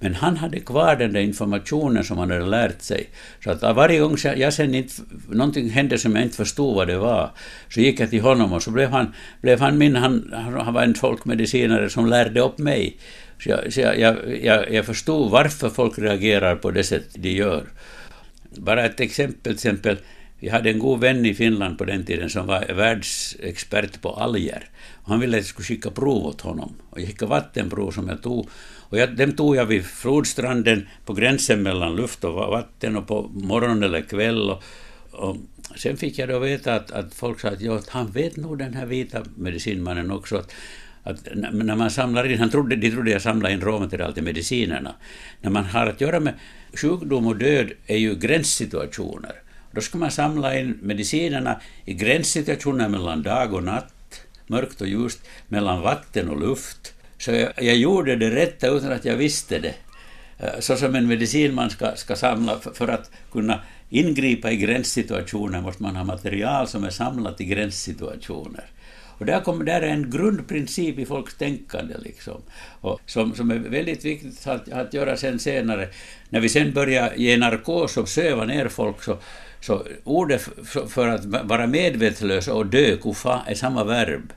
Men 0.03 0.15
han 0.15 0.37
hade 0.37 0.59
kvar 0.59 0.95
den 0.95 1.13
där 1.13 1.19
informationen 1.19 2.03
som 2.03 2.17
han 2.17 2.31
hade 2.31 2.45
lärt 2.45 2.81
sig. 2.81 3.09
Så 3.43 3.51
att 3.51 3.61
varje 3.61 3.99
gång 3.99 4.17
jag 4.37 4.53
sen 4.53 4.75
inte, 4.75 4.93
någonting 5.29 5.69
hände 5.69 5.97
som 5.97 6.15
jag 6.15 6.23
inte 6.23 6.37
förstod 6.37 6.75
vad 6.75 6.87
det 6.87 6.97
var, 6.97 7.31
så 7.69 7.79
gick 7.79 7.99
jag 7.99 8.09
till 8.09 8.21
honom 8.21 8.53
och 8.53 8.63
så 8.63 8.71
blev 8.71 8.89
han, 8.89 9.13
blev 9.41 9.59
han 9.59 9.77
min, 9.77 9.95
han, 9.95 10.33
han 10.33 10.73
var 10.73 10.83
en 10.83 10.95
folkmedicinare 10.95 11.89
som 11.89 12.05
lärde 12.05 12.41
upp 12.41 12.57
mig. 12.57 12.97
Så 13.43 13.49
jag, 13.49 13.73
så 13.73 13.79
jag, 13.81 14.17
jag, 14.43 14.73
jag 14.73 14.85
förstod 14.85 15.31
varför 15.31 15.69
folk 15.69 15.99
reagerar 15.99 16.55
på 16.55 16.71
det 16.71 16.83
sätt 16.83 17.07
de 17.13 17.31
gör. 17.31 17.63
Bara 18.57 18.85
ett 18.85 18.99
exempel, 18.99 19.43
till 19.43 19.51
exempel 19.53 19.97
vi 20.41 20.49
hade 20.49 20.69
en 20.69 20.79
god 20.79 20.99
vän 20.99 21.25
i 21.25 21.33
Finland 21.33 21.77
på 21.77 21.85
den 21.85 22.05
tiden 22.05 22.29
som 22.29 22.47
var 22.47 22.73
världsexpert 22.73 24.01
på 24.01 24.09
alger. 24.09 24.69
Han 25.03 25.19
ville 25.19 25.37
att 25.37 25.43
jag 25.43 25.45
skulle 25.45 25.65
skicka 25.65 25.91
prov 25.91 26.25
åt 26.25 26.41
honom. 26.41 26.75
Och 26.89 26.99
jag 26.99 27.07
skickade 27.07 27.29
vattenprov 27.29 27.91
som 27.91 28.09
jag 28.09 28.23
tog. 28.23 28.49
Och 28.89 28.97
jag, 28.97 29.17
dem 29.17 29.31
tog 29.31 29.55
jag 29.55 29.65
vid 29.65 29.85
flodstranden 29.85 30.87
på 31.05 31.13
gränsen 31.13 31.63
mellan 31.63 31.95
luft 31.95 32.23
och 32.23 32.33
vatten 32.33 32.97
och 32.97 33.07
på 33.07 33.21
morgon 33.33 33.83
eller 33.83 34.01
kväll. 34.01 34.49
Och, 34.49 34.63
och 35.11 35.37
sen 35.75 35.97
fick 35.97 36.19
jag 36.19 36.29
då 36.29 36.39
veta 36.39 36.75
att, 36.75 36.91
att 36.91 37.13
folk 37.13 37.39
sa 37.39 37.47
att, 37.47 37.61
ja, 37.61 37.75
att 37.75 37.89
han 37.89 38.11
vet 38.11 38.37
nog 38.37 38.57
den 38.57 38.73
här 38.73 38.85
vita 38.85 39.23
medicinmannen 39.35 40.11
också. 40.11 40.37
Att, 40.37 40.53
att 41.03 41.27
när 41.35 41.75
man 41.75 41.91
samlar 41.91 42.31
in, 42.31 42.39
han 42.39 42.49
trodde, 42.49 42.75
de 42.75 42.91
trodde 42.91 43.11
jag 43.11 43.21
samlade 43.21 43.53
in 43.53 43.61
råmaterial 43.61 44.13
till 44.13 44.23
medicinerna. 44.23 44.95
När 45.41 45.49
man 45.49 45.65
har 45.65 45.87
att 45.87 46.01
göra 46.01 46.19
med 46.19 46.33
sjukdom 46.73 47.27
och 47.27 47.37
död 47.37 47.71
är 47.87 47.97
ju 47.97 48.15
gränssituationer. 48.15 49.41
Då 49.71 49.81
ska 49.81 49.97
man 49.97 50.11
samla 50.11 50.59
in 50.59 50.79
medicinerna 50.81 51.61
i 51.85 51.93
gränssituationer 51.93 52.89
mellan 52.89 53.23
dag 53.23 53.53
och 53.53 53.63
natt, 53.63 54.21
mörkt 54.47 54.81
och 54.81 54.87
ljust, 54.87 55.19
mellan 55.47 55.81
vatten 55.81 56.29
och 56.29 56.39
luft. 56.39 56.93
Så 57.17 57.31
jag, 57.31 57.51
jag 57.55 57.75
gjorde 57.75 58.15
det 58.15 58.35
rätta 58.35 58.67
utan 58.67 58.91
att 58.91 59.05
jag 59.05 59.15
visste 59.15 59.59
det. 59.59 59.73
Eh, 60.39 60.59
så 60.59 60.75
som 60.75 60.95
en 60.95 61.07
medicinman 61.07 61.69
ska, 61.69 61.95
ska 61.95 62.15
samla, 62.15 62.59
för 62.73 62.87
att 62.87 63.11
kunna 63.31 63.59
ingripa 63.89 64.51
i 64.51 64.57
gränssituationer 64.57 65.61
måste 65.61 65.83
man 65.83 65.95
ha 65.95 66.03
material 66.03 66.67
som 66.67 66.83
är 66.83 66.89
samlat 66.89 67.41
i 67.41 67.45
gränssituationer. 67.45 68.65
Och 69.21 69.25
där, 69.25 69.41
kommer, 69.41 69.65
där 69.65 69.81
är 69.81 69.87
en 69.87 70.09
grundprincip 70.09 70.99
i 70.99 71.05
folks 71.05 71.35
tänkande, 71.35 71.93
liksom. 71.97 72.41
och 72.81 73.01
som, 73.05 73.35
som 73.35 73.51
är 73.51 73.55
väldigt 73.55 74.05
viktigt 74.05 74.47
att, 74.47 74.71
att 74.71 74.93
göra 74.93 75.17
sen 75.17 75.39
senare. 75.39 75.89
När 76.29 76.39
vi 76.39 76.49
sen 76.49 76.73
börjar 76.73 77.13
ge 77.15 77.37
narkos 77.37 77.97
och 77.97 78.09
söva 78.09 78.45
ner 78.45 78.67
folk, 78.67 79.03
så, 79.03 79.17
så 79.61 79.85
ordet 80.03 80.41
för 80.89 81.07
att 81.07 81.25
vara 81.25 81.67
medvetslös 81.67 82.47
och 82.47 82.65
dö, 82.65 82.97
kufa, 82.97 83.41
är 83.47 83.55
samma 83.55 83.83
verb. 83.83 84.33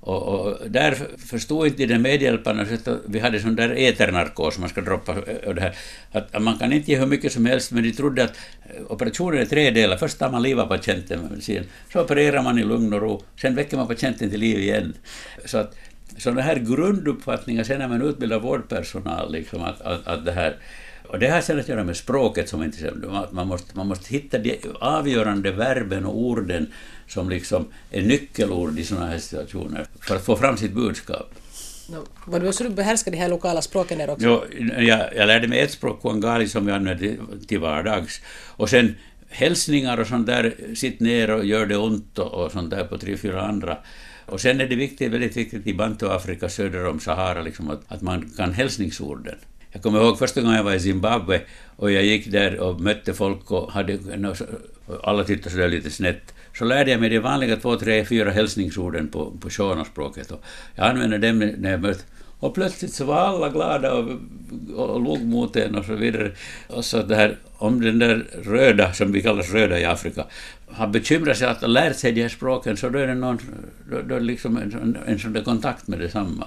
Och, 0.00 0.22
och 0.22 0.70
där 0.70 0.96
förstod 1.18 1.66
inte 1.66 1.86
de 1.86 1.98
medhjälparna 1.98 2.66
vi 3.06 3.18
hade 3.18 3.40
sån 3.40 3.56
där 3.56 3.78
eternarkos, 3.78 4.58
man 4.58 4.68
ska 4.68 4.80
droppa 4.80 5.12
eh, 5.12 5.48
och 5.48 5.54
det 5.54 5.60
här, 5.60 5.74
att 6.12 6.42
man 6.42 6.58
kan 6.58 6.72
inte 6.72 6.90
ge 6.90 6.98
hur 6.98 7.06
mycket 7.06 7.32
som 7.32 7.46
helst, 7.46 7.72
men 7.72 7.82
de 7.82 7.92
trodde 7.92 8.24
att 8.24 8.36
eh, 8.64 8.82
operationen 8.88 9.40
är 9.40 9.44
tre 9.44 9.70
delar. 9.70 9.96
Först 9.96 10.18
tar 10.18 10.30
man 10.30 10.42
livet 10.42 10.64
av 10.64 10.68
patienten 10.68 11.42
så 11.92 12.00
opererar 12.00 12.42
man 12.42 12.58
i 12.58 12.64
lugn 12.64 12.92
och 12.92 13.00
ro, 13.00 13.22
sen 13.40 13.54
väcker 13.54 13.76
man 13.76 13.86
patienten 13.86 14.30
till 14.30 14.40
liv 14.40 14.58
igen. 14.58 14.94
Så 15.44 15.58
att 15.58 15.76
sådana 16.18 16.42
här 16.42 16.56
grunduppfattningar, 16.56 17.64
sen 17.64 17.78
när 17.78 17.88
man 17.88 18.02
utbildar 18.02 18.38
vårdpersonal, 18.38 19.32
liksom, 19.32 19.62
att, 19.62 19.80
att, 19.80 20.06
att 20.06 20.24
det 20.24 20.32
här 20.32 20.56
och 21.08 21.18
det 21.18 21.28
har 21.28 21.40
sen 21.40 21.60
att 21.60 21.68
göra 21.68 21.84
med 21.84 21.96
språket, 21.96 22.48
som 22.48 22.62
inte 22.62 22.92
man 23.30 23.46
måste, 23.46 23.76
man 23.76 23.86
måste 23.86 24.08
hitta 24.08 24.38
de 24.38 24.60
avgörande 24.80 25.50
verben 25.50 26.06
och 26.06 26.18
orden 26.18 26.72
som 27.08 27.30
liksom 27.30 27.68
är 27.90 28.02
nyckelord 28.02 28.78
i 28.78 28.84
sådana 28.84 29.06
här 29.06 29.18
situationer 29.18 29.86
för 30.00 30.16
att 30.16 30.24
få 30.24 30.36
fram 30.36 30.56
sitt 30.56 30.72
budskap. 30.72 31.34
No, 31.88 32.06
var 32.24 32.40
det 32.40 32.52
så 32.52 32.64
du 32.64 32.70
behärskade 32.70 33.16
de 33.16 33.20
här 33.20 33.28
lokala 33.28 33.62
språken 33.62 33.98
där 33.98 34.10
också? 34.10 34.26
Jo, 34.26 34.44
jag, 34.78 35.16
jag 35.16 35.26
lärde 35.26 35.48
mig 35.48 35.60
ett 35.60 35.70
språk, 35.70 36.02
kuangali, 36.02 36.48
som 36.48 36.68
jag 36.68 36.76
använder 36.76 37.18
till, 37.46 37.58
vardags. 37.58 38.20
Och 38.56 38.70
sen 38.70 38.94
hälsningar 39.28 40.00
och 40.00 40.06
sånt 40.06 40.26
där, 40.26 40.54
sitt 40.74 41.00
ner 41.00 41.30
och 41.30 41.44
gör 41.44 41.66
det 41.66 41.76
ont 41.76 42.18
och, 42.18 42.44
och 42.44 42.52
sånt 42.52 42.70
där 42.70 42.84
på 42.84 42.98
tre, 42.98 43.16
fyra 43.16 43.42
andra. 43.42 43.78
Och 44.26 44.40
sen 44.40 44.60
är 44.60 44.66
det 44.66 44.76
viktigt, 44.76 45.12
väldigt 45.12 45.36
viktigt 45.36 45.66
i 45.66 45.74
Bantu-Afrika 45.74 46.48
söder 46.48 46.86
om 46.86 47.00
Sahara 47.00 47.42
liksom, 47.42 47.70
att, 47.70 47.82
att 47.88 48.02
man 48.02 48.30
kan 48.36 48.52
hälsningsorden. 48.52 49.38
Jag 49.76 49.82
kommer 49.82 50.00
ihåg 50.00 50.18
första 50.18 50.40
gången 50.40 50.56
jag 50.56 50.64
var 50.64 50.72
i 50.72 50.80
Zimbabwe 50.80 51.40
och 51.76 51.92
jag 51.92 52.04
gick 52.04 52.26
där 52.26 52.60
och 52.60 52.80
mötte 52.80 53.14
folk 53.14 53.50
och 53.50 53.72
hade, 53.72 53.98
alla 55.02 55.24
tittade 55.24 55.50
sådär 55.50 55.68
lite 55.68 55.90
snett. 55.90 56.34
Så 56.58 56.64
lärde 56.64 56.90
jag 56.90 57.00
mig 57.00 57.08
de 57.08 57.18
vanliga 57.18 57.56
två, 57.56 57.76
tre, 57.76 58.04
fyra 58.04 58.30
hälsningsorden 58.30 59.08
på, 59.08 59.30
på 59.40 59.50
shona-språket. 59.50 60.32
Jag 60.74 60.86
använde 60.86 61.18
dem 61.18 61.38
när 61.38 61.70
jag 61.70 61.80
mötte 61.80 62.02
och 62.40 62.54
plötsligt 62.54 62.92
så 62.92 63.04
var 63.04 63.16
alla 63.16 63.48
glada 63.48 63.92
och, 63.92 64.08
och 64.74 65.00
log 65.00 65.24
mot 65.24 65.56
en 65.56 65.74
och 65.74 65.84
så 65.84 65.94
vidare. 65.94 66.32
Och 66.68 66.84
så 66.84 67.02
det 67.02 67.16
här, 67.16 67.36
om 67.56 67.80
den 67.80 67.98
där 67.98 68.26
röda, 68.44 68.92
som 68.92 69.12
vi 69.12 69.22
kallar 69.22 69.42
röda 69.42 69.80
i 69.80 69.84
Afrika, 69.84 70.24
har 70.66 70.86
bekymrat 70.86 71.36
sig 71.36 71.48
att 71.48 71.60
ha 71.60 71.68
lärt 71.68 71.96
sig 71.96 72.12
de 72.12 72.22
här 72.22 72.28
språken, 72.28 72.76
så 72.76 72.88
då 72.88 72.98
är 72.98 73.06
det 73.06 73.14
någon, 73.14 73.38
då, 73.90 74.02
då 74.02 74.18
liksom 74.18 74.56
en, 74.56 74.98
en 75.06 75.18
sån 75.18 75.32
där 75.32 75.42
kontakt 75.42 75.88
med 75.88 75.98
detsamma. 75.98 76.46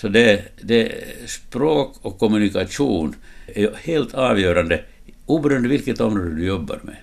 Så 0.00 0.08
det, 0.08 0.42
det, 0.62 0.92
språk 1.26 1.96
och 2.02 2.18
kommunikation 2.18 3.14
är 3.46 3.74
helt 3.74 4.14
avgörande, 4.14 4.84
oberoende 5.26 5.68
vilket 5.68 6.00
område 6.00 6.34
du 6.34 6.46
jobbar 6.46 6.80
med. 6.82 6.96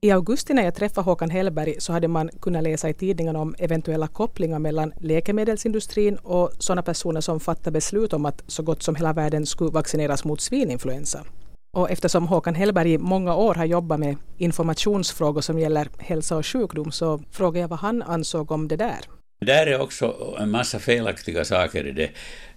I 0.00 0.10
augusti 0.10 0.54
när 0.54 0.64
jag 0.64 0.74
träffade 0.74 1.04
Håkan 1.04 1.30
Hellberg 1.30 1.74
så 1.78 1.92
hade 1.92 2.08
man 2.08 2.30
kunnat 2.40 2.62
läsa 2.62 2.88
i 2.88 2.94
tidningarna 2.94 3.38
om 3.38 3.54
eventuella 3.58 4.06
kopplingar 4.06 4.58
mellan 4.58 4.92
läkemedelsindustrin 5.00 6.16
och 6.16 6.50
sådana 6.58 6.82
personer 6.82 7.20
som 7.20 7.40
fattar 7.40 7.70
beslut 7.70 8.12
om 8.12 8.26
att 8.26 8.42
så 8.46 8.62
gott 8.62 8.82
som 8.82 8.94
hela 8.94 9.12
världen 9.12 9.46
skulle 9.46 9.70
vaccineras 9.70 10.24
mot 10.24 10.40
svininfluensa. 10.40 11.24
Och 11.72 11.90
eftersom 11.90 12.26
Håkan 12.26 12.54
Hellberg 12.54 12.92
i 12.92 12.98
många 12.98 13.34
år 13.34 13.54
har 13.54 13.64
jobbat 13.64 14.00
med 14.00 14.16
informationsfrågor 14.38 15.40
som 15.40 15.58
gäller 15.58 15.88
hälsa 15.98 16.36
och 16.36 16.46
sjukdom 16.46 16.92
så 16.92 17.20
frågade 17.30 17.60
jag 17.60 17.68
vad 17.68 17.78
han 17.78 18.02
ansåg 18.02 18.50
om 18.52 18.68
det 18.68 18.76
där. 18.76 19.19
Där 19.46 19.66
är 19.66 19.80
också 19.80 20.36
en 20.40 20.50
massa 20.50 20.78
felaktiga 20.78 21.44
saker 21.44 21.86
i 21.86 21.92
det. 21.92 22.10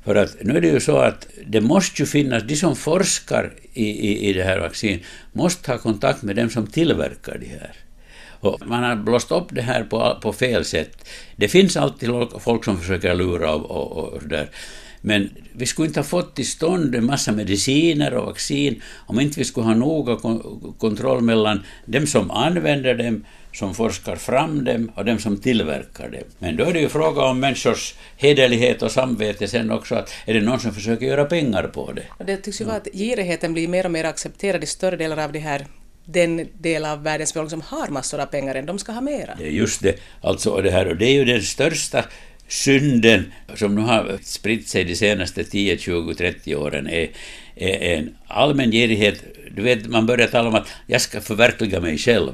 För 0.03 0.15
att 0.15 0.35
nu 0.41 0.57
är 0.57 0.61
det 0.61 0.67
ju 0.67 0.79
så 0.79 0.97
att 0.97 1.27
det 1.45 1.61
måste 1.61 2.01
ju 2.01 2.05
finnas, 2.05 2.43
de 2.43 2.55
som 2.55 2.75
forskar 2.75 3.53
i, 3.73 3.83
i, 3.83 4.29
i 4.29 4.33
det 4.33 4.43
här 4.43 4.59
vaccin 4.59 4.99
måste 5.31 5.71
ha 5.71 5.77
kontakt 5.77 6.21
med 6.21 6.35
dem 6.35 6.49
som 6.49 6.67
tillverkar 6.67 7.37
det 7.37 7.59
här. 7.59 7.75
Och 8.39 8.67
man 8.67 8.83
har 8.83 8.95
blåst 8.95 9.31
upp 9.31 9.47
det 9.49 9.61
här 9.61 9.83
på, 9.83 10.19
på 10.21 10.33
fel 10.33 10.65
sätt. 10.65 11.09
Det 11.35 11.47
finns 11.47 11.77
alltid 11.77 12.09
folk 12.39 12.65
som 12.65 12.77
försöker 12.77 13.15
lura 13.15 13.55
och, 13.55 13.71
och, 13.71 14.13
och 14.13 14.27
där. 14.27 14.49
Men 15.01 15.29
vi 15.53 15.65
skulle 15.65 15.87
inte 15.87 15.99
ha 15.99 16.05
fått 16.05 16.35
till 16.35 16.47
stånd 16.47 16.95
en 16.95 17.05
massa 17.05 17.31
mediciner 17.31 18.13
och 18.13 18.25
vaccin 18.25 18.81
om 19.07 19.19
inte 19.19 19.39
vi 19.39 19.45
skulle 19.45 19.65
ha 19.65 19.73
noga 19.73 20.17
kontroll 20.77 21.21
mellan 21.21 21.63
dem 21.85 22.07
som 22.07 22.31
använder 22.31 22.95
dem 22.95 23.25
som 23.53 23.75
forskar 23.75 24.15
fram 24.15 24.63
dem 24.63 24.91
och 24.95 25.05
dem 25.05 25.19
som 25.19 25.37
tillverkar 25.37 26.09
dem. 26.09 26.23
Men 26.39 26.55
då 26.55 26.63
är 26.63 26.73
det 26.73 26.79
ju 26.79 26.89
fråga 26.89 27.21
om 27.21 27.39
människors 27.39 27.95
hederlighet 28.17 28.81
och 28.81 28.91
samvete 28.91 29.47
sen 29.47 29.71
också, 29.71 29.95
att 29.95 30.13
är 30.25 30.33
det 30.33 30.41
någon 30.41 30.59
som 30.59 30.73
försöker 30.73 31.05
göra 31.05 31.25
pengar 31.25 31.63
på 31.63 31.91
det? 31.91 32.25
Det 32.25 32.37
tycks 32.37 32.61
ju 32.61 32.65
vara 32.65 32.77
att 32.77 32.87
girigheten 32.93 33.53
blir 33.53 33.67
mer 33.67 33.85
och 33.85 33.91
mer 33.91 34.03
accepterad 34.03 34.63
i 34.63 34.67
större 34.67 34.95
delar 34.95 35.23
av 35.23 35.31
det 35.31 35.39
här 35.39 35.65
den 36.05 36.47
del 36.53 36.85
av 36.85 37.03
världens 37.03 37.33
befolkning 37.33 37.61
som 37.61 37.77
har 37.77 37.87
massor 37.87 38.19
av 38.19 38.25
pengar 38.25 38.55
än 38.55 38.65
de 38.65 38.79
ska 38.79 38.91
ha 38.91 39.01
mera. 39.01 39.35
Det 39.37 39.43
är 39.43 39.51
just 39.51 39.81
det. 39.81 39.99
Alltså, 40.21 40.61
det, 40.61 40.71
här, 40.71 40.87
och 40.87 40.97
det 40.97 41.05
är 41.05 41.13
ju 41.13 41.25
den 41.25 41.41
största 41.41 42.05
synden 42.47 43.31
som 43.55 43.75
nu 43.75 43.81
har 43.81 44.17
spritt 44.23 44.67
sig 44.67 44.83
de 44.83 44.95
senaste 44.95 45.43
10, 45.43 45.77
20, 45.77 46.13
30 46.13 46.55
åren 46.55 46.87
är, 46.87 47.09
är 47.55 47.97
en 47.97 48.15
allmän 48.27 48.71
girighet. 48.71 49.23
Du 49.51 49.61
vet, 49.61 49.87
man 49.87 50.05
börjar 50.05 50.27
tala 50.27 50.49
om 50.49 50.55
att 50.55 50.67
jag 50.87 51.01
ska 51.01 51.21
förverkliga 51.21 51.79
mig 51.79 51.97
själv. 51.97 52.31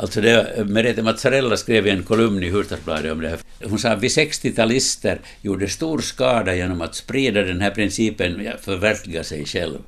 Alltså 0.00 0.20
det, 0.20 0.64
Merete 0.66 1.02
Mazzarella 1.02 1.56
skrev 1.56 1.86
i 1.86 1.90
en 1.90 2.02
kolumn 2.02 2.42
i 2.42 2.50
Hufvudstadsbladet 2.50 3.12
om 3.12 3.20
det 3.20 3.28
här. 3.28 3.38
Hon 3.64 3.78
sa 3.78 3.88
att 3.88 4.02
vi 4.02 4.08
60-talister 4.08 5.18
gjorde 5.42 5.68
stor 5.68 5.98
skada 5.98 6.54
genom 6.54 6.80
att 6.80 6.94
sprida 6.94 7.42
den 7.42 7.60
här 7.60 7.70
principen 7.70 8.52
förverkliga 8.60 9.24
sig 9.24 9.44
själv. 9.44 9.78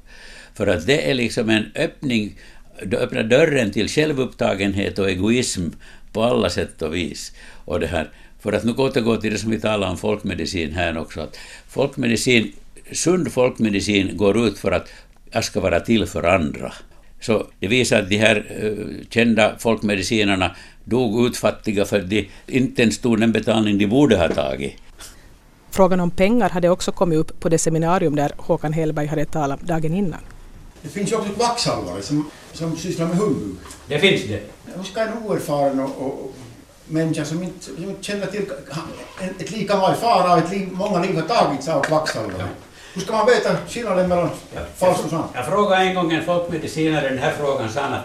För 0.54 0.66
att 0.66 0.86
det 0.86 1.10
är 1.10 1.14
liksom 1.14 1.50
en 1.50 1.64
öppning, 1.74 2.38
öppnar 2.92 3.22
dörren 3.22 3.70
till 3.70 3.88
självupptagenhet 3.88 4.98
och 4.98 5.10
egoism 5.10 5.68
på 6.12 6.22
alla 6.22 6.50
sätt 6.50 6.82
och 6.82 6.94
vis. 6.94 7.32
Och 7.64 7.80
det 7.80 7.86
här, 7.86 8.08
för 8.40 8.52
att 8.52 8.64
nu 8.64 8.72
återgå 8.72 9.16
till 9.16 9.32
det 9.32 9.38
som 9.38 9.50
vi 9.50 9.60
talade 9.60 9.92
om 9.92 9.98
folkmedicin 9.98 10.72
här 10.72 10.98
också, 10.98 11.20
att 11.20 11.38
folkmedicin, 11.68 12.52
sund 12.92 13.32
folkmedicin 13.32 14.16
går 14.16 14.46
ut 14.46 14.58
för 14.58 14.72
att 14.72 14.88
jag 15.30 15.44
ska 15.44 15.60
vara 15.60 15.80
till 15.80 16.06
för 16.06 16.22
andra. 16.22 16.72
Så 17.20 17.46
det 17.60 17.68
visar 17.68 17.98
att 17.98 18.08
de 18.08 18.16
här 18.16 18.36
uh, 18.64 18.96
kända 19.10 19.58
folkmedicinerna 19.58 20.56
dog 20.84 21.26
utfattiga 21.26 21.84
för 21.84 22.00
de 22.00 22.28
inte 22.46 22.82
ens 22.82 22.98
tog 22.98 23.20
den 23.20 23.32
betalning 23.32 23.78
de 23.78 23.86
borde 23.86 24.16
ha 24.16 24.28
tagit. 24.28 24.76
Frågan 25.70 26.00
om 26.00 26.10
pengar 26.10 26.48
hade 26.48 26.68
också 26.68 26.92
kommit 26.92 27.18
upp 27.18 27.40
på 27.40 27.48
det 27.48 27.58
seminarium 27.58 28.16
där 28.16 28.32
Håkan 28.36 28.72
Hellberg 28.72 29.06
hade 29.06 29.24
talat 29.24 29.60
dagen 29.60 29.94
innan. 29.94 30.20
Det 30.82 30.88
finns 30.88 31.12
ju 31.12 31.16
också 31.16 31.32
kvacksalvare 31.32 32.02
som, 32.02 32.30
som 32.52 32.76
sysslar 32.76 33.06
med 33.06 33.16
humbug. 33.16 33.56
Det 33.88 33.98
finns 33.98 34.22
det. 34.22 34.42
Hur 34.76 34.82
ska 34.82 35.00
en 35.00 35.18
oerfaren 35.24 35.80
och, 35.80 36.02
och 36.06 36.34
människa 36.88 37.24
som 37.24 37.42
inte, 37.42 37.64
som 37.64 37.84
inte 37.84 38.02
känner 38.02 38.26
till 38.26 38.42
ett 39.40 39.50
lika 39.50 39.76
många 39.76 39.94
fara 39.94 40.32
och 40.32 40.38
ett 40.38 40.50
liv, 40.50 40.68
många 40.72 41.02
liv 41.02 41.14
har 41.14 41.22
tagits 41.22 41.68
av 41.68 41.82
kvacksalvare? 41.82 42.48
Hur 42.94 43.00
ska 43.00 43.12
man 43.12 43.26
veta 43.26 43.56
skillnaden 43.68 44.08
mellan 44.08 44.30
falskt 44.76 45.04
och 45.04 45.10
sant? 45.10 45.30
Jag 45.34 45.46
frågade 45.46 45.82
en 45.82 45.94
gång 45.94 46.12
en 46.12 46.24
folkmedicinare 46.24 47.08
den 47.08 47.18
här 47.18 47.32
frågan, 47.38 47.68
sa 47.68 47.80
han 47.80 47.92
att 47.92 48.04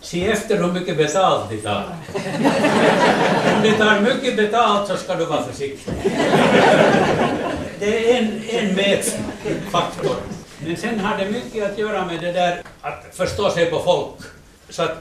se 0.00 0.26
efter 0.26 0.56
hur 0.56 0.72
mycket 0.72 0.96
betalt 0.96 1.50
de 1.50 1.56
tar. 1.56 1.84
Om 3.56 3.62
de 3.62 3.72
tar 3.72 4.00
mycket 4.00 4.36
betalt 4.36 4.88
så 4.88 4.96
ska 4.96 5.14
du 5.14 5.24
vara 5.24 5.42
försiktig. 5.42 5.94
Det 7.78 8.12
är 8.12 8.18
en, 8.18 8.42
en 8.48 8.74
mätfaktor. 8.74 10.16
Men 10.66 10.76
sen 10.76 11.00
har 11.00 11.18
det 11.18 11.30
mycket 11.30 11.72
att 11.72 11.78
göra 11.78 12.04
med 12.04 12.20
det 12.20 12.32
där 12.32 12.62
att 12.80 13.06
förstå 13.12 13.50
sig 13.50 13.70
på 13.70 13.80
folk. 13.80 14.32
Så 14.68 14.82
att 14.82 14.96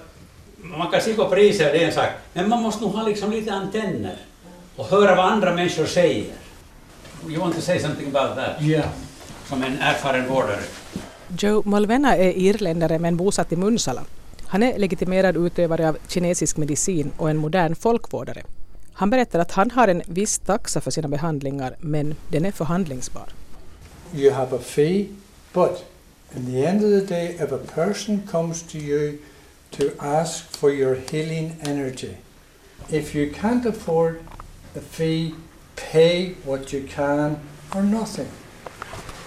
man 0.57 0.91
kan 0.91 1.01
se 1.01 1.13
på 1.13 1.29
priser, 1.29 1.73
det 1.73 1.83
är 1.83 1.87
en 1.87 1.93
sak, 1.93 2.09
men 2.33 2.49
man 2.49 2.61
måste 2.61 2.83
nog 2.83 2.93
ha 2.93 3.03
liksom 3.03 3.31
lite 3.31 3.53
antenner 3.53 4.15
och 4.75 4.85
höra 4.85 5.15
vad 5.15 5.25
andra 5.25 5.53
människor 5.53 5.85
säger. 5.85 6.33
You 7.27 7.39
want 7.39 7.55
to 7.55 7.61
say 7.61 7.79
something 7.79 8.15
about 8.15 8.35
that? 8.35 8.61
Yeah 8.61 8.85
som 9.49 9.63
en 9.63 9.79
erfaren 9.79 10.27
vårdare. 10.27 10.63
Joe 11.39 11.61
Malvena 11.65 12.15
är 12.15 12.37
irländare 12.37 12.99
men 12.99 13.17
bosatt 13.17 13.51
i 13.51 13.55
Munsala. 13.55 14.03
Han 14.45 14.63
är 14.63 14.79
legitimerad 14.79 15.37
utövare 15.37 15.89
av 15.89 15.97
kinesisk 16.07 16.57
medicin 16.57 17.11
och 17.17 17.29
en 17.29 17.37
modern 17.37 17.75
folkvårdare. 17.75 18.43
Han 18.93 19.09
berättar 19.09 19.39
att 19.39 19.51
han 19.51 19.71
har 19.71 19.87
en 19.87 20.01
viss 20.07 20.39
taxa 20.39 20.81
för 20.81 20.91
sina 20.91 21.07
behandlingar 21.07 21.75
men 21.79 22.15
den 22.29 22.45
är 22.45 22.51
förhandlingsbar. 22.51 23.29
You 24.13 24.31
have 24.33 24.55
a 24.55 24.59
fee 24.63 25.07
but 25.53 25.83
in 26.35 26.45
the 26.45 26.65
end 26.65 26.83
of 26.83 27.07
the 27.07 27.15
day 27.15 27.35
if 27.35 27.51
a 27.51 27.59
person 27.75 28.21
comes 28.31 28.63
to 28.63 28.77
you 28.77 29.17
to 29.71 29.83
ask 29.99 30.57
for 30.57 30.71
your 30.71 30.97
healing 31.11 31.55
energy 31.61 32.11
if 32.89 33.15
you 33.15 33.33
can't 33.33 33.69
afford 33.69 34.15
the 34.73 34.81
fee 34.81 35.33
pay 35.91 36.33
what 36.45 36.73
you 36.73 36.87
can 36.95 37.35
or 37.75 37.81
nothing. 37.81 38.27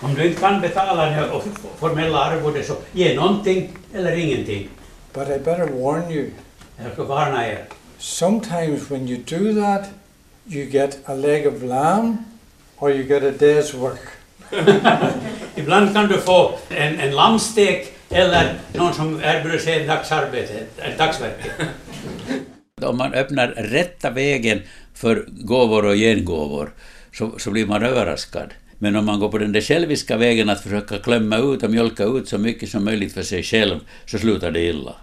Om 0.02 0.14
du 0.14 0.26
inte 0.26 0.40
kan 0.40 0.60
betala 0.60 1.04
det 1.04 1.42
formella 1.78 2.18
arvodet 2.18 2.66
så 2.66 2.76
ge 2.92 3.14
någonting 3.14 3.68
eller 3.94 4.12
ingenting. 4.12 4.68
But 5.12 5.28
I 5.28 5.38
better 5.38 5.66
warn 5.66 6.10
you. 6.10 6.30
Jag 6.84 6.92
ska 6.92 7.04
varna 7.04 7.46
er. 7.46 7.64
Sometimes 7.98 8.90
when 8.90 9.08
you 9.08 9.18
do 9.18 9.60
that 9.60 9.84
you 10.46 10.70
get 10.70 10.98
a 11.04 11.14
leg 11.14 11.46
of 11.46 11.62
lamb 11.62 12.16
or 12.78 12.90
you 12.90 13.02
get 13.02 13.22
a 13.22 13.30
day's 13.30 13.74
work. 13.76 14.00
Ibland 15.56 15.94
kan 15.94 16.08
du 16.08 16.18
få 16.18 16.58
en, 16.68 17.00
en 17.00 17.14
lammstek 17.14 17.92
eller 18.10 18.54
någon 18.74 18.94
som 18.94 19.20
erbjuder 19.24 19.58
sig 19.58 19.80
ett 19.80 19.88
dagsarbete, 19.88 20.64
ett 20.78 20.98
dagsverke. 20.98 21.50
Om 22.82 22.96
man 22.96 23.14
öppnar 23.14 23.48
rätta 23.48 24.10
vägen 24.10 24.62
för 24.94 25.24
gåvor 25.28 25.84
och 25.84 25.94
gengåvor 25.96 26.72
så, 27.12 27.38
så 27.38 27.50
blir 27.50 27.66
man 27.66 27.82
överraskad. 27.82 28.54
Men 28.82 28.96
om 28.96 29.04
man 29.04 29.20
går 29.20 29.28
på 29.28 29.38
den 29.38 29.52
där 29.52 29.60
själviska 29.60 30.16
vägen 30.16 30.48
att 30.48 30.60
försöka 30.60 30.98
klämma 30.98 31.38
ut 31.38 31.62
och 31.62 31.70
mjölka 31.70 32.04
ut 32.04 32.28
så 32.28 32.38
mycket 32.38 32.68
som 32.68 32.84
möjligt 32.84 33.12
för 33.12 33.22
sig 33.22 33.42
själv, 33.42 33.80
så 34.06 34.18
slutar 34.18 34.50
det 34.50 34.60
illa. 34.60 34.94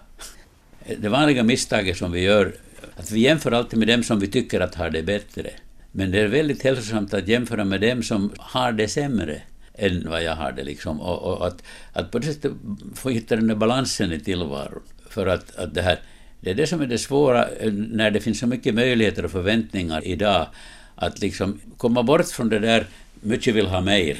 Det 0.98 1.10
vanliga 1.10 1.44
misstaget 1.44 1.98
som 1.98 2.12
vi 2.12 2.22
gör, 2.22 2.56
att 2.96 3.12
vi 3.12 3.20
jämför 3.20 3.52
alltid 3.52 3.80
med 3.80 3.88
dem 3.88 4.04
som 4.04 4.20
vi 4.20 4.28
tycker 4.28 4.60
att 4.60 4.76
har 4.76 4.90
det 4.90 5.04
bättre. 5.04 5.50
Men 5.92 6.12
det 6.12 6.20
är 6.20 6.28
väldigt 6.28 6.64
hälsosamt 6.64 7.14
att 7.14 7.28
jämföra 7.28 7.66
med 7.66 7.82
dem 7.82 8.04
som 8.04 8.32
har 8.38 8.72
det 8.72 8.88
sämre 8.88 9.42
än 9.74 10.10
vad 10.10 10.24
jag 10.24 10.36
har 10.36 10.52
det. 10.52 10.64
Liksom. 10.64 11.02
Och, 11.02 11.24
och 11.24 11.48
att, 11.48 11.64
att 11.94 12.12
på 12.12 12.20
det 12.20 12.26
sättet 12.26 12.52
få 12.96 13.10
hitta 13.10 13.36
den 13.36 13.48
där 13.48 13.56
balansen 13.56 14.12
i 14.12 14.20
tillvaron. 14.20 14.82
För 15.10 15.28
att, 15.28 15.56
att 15.56 15.74
det 15.74 15.82
här, 15.82 16.00
det 16.42 16.50
är 16.50 16.56
det 16.56 16.68
som 16.68 16.82
är 16.82 16.88
det 16.88 16.98
svåra 16.98 17.48
när 17.72 18.12
det 18.12 18.22
finns 18.22 18.40
så 18.40 18.48
mycket 18.48 18.76
möjligheter 18.76 19.26
och 19.26 19.32
förväntningar 19.32 20.08
idag. 20.08 20.48
Att 20.96 21.20
liksom 21.20 21.60
komma 21.78 22.04
bort 22.04 22.28
från 22.28 22.50
det 22.50 22.60
där 22.60 22.86
mycket 23.22 23.56
vill 23.56 23.68
ha 23.68 23.82
mer. 23.82 24.18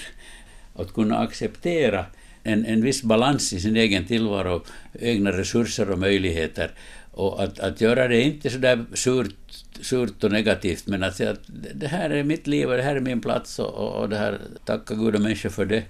Att 0.76 0.94
kunna 0.94 1.18
acceptera 1.20 2.06
en, 2.44 2.66
en 2.66 2.82
viss 2.84 3.04
balans 3.04 3.54
i 3.54 3.60
sin 3.60 3.76
egen 3.78 4.06
tillvaro, 4.06 4.64
egna 5.00 5.32
resurser 5.32 5.92
och 5.92 6.00
möjligheter. 6.00 6.72
Och 7.12 7.44
att, 7.44 7.60
att 7.60 7.82
göra 7.82 8.08
det 8.08 8.22
inte 8.22 8.50
så 8.50 8.58
där 8.58 8.86
surt, 8.94 9.36
surt 9.82 10.24
och 10.24 10.32
negativt, 10.32 10.88
men 10.88 11.04
att 11.04 11.16
säga 11.16 11.32
att 11.32 11.42
det 11.76 11.88
här 11.88 12.10
är 12.10 12.24
mitt 12.24 12.48
liv 12.48 12.70
och 12.70 12.78
det 12.78 12.84
här 12.84 12.96
är 12.96 13.00
min 13.00 13.22
plats 13.22 13.60
och, 13.60 13.74
och, 13.74 14.02
och 14.02 14.10
det 14.10 14.18
här, 14.18 14.40
tacka 14.66 14.94
och 14.94 15.00
människor 15.22 15.50
för 15.50 15.66
det. 15.66 15.84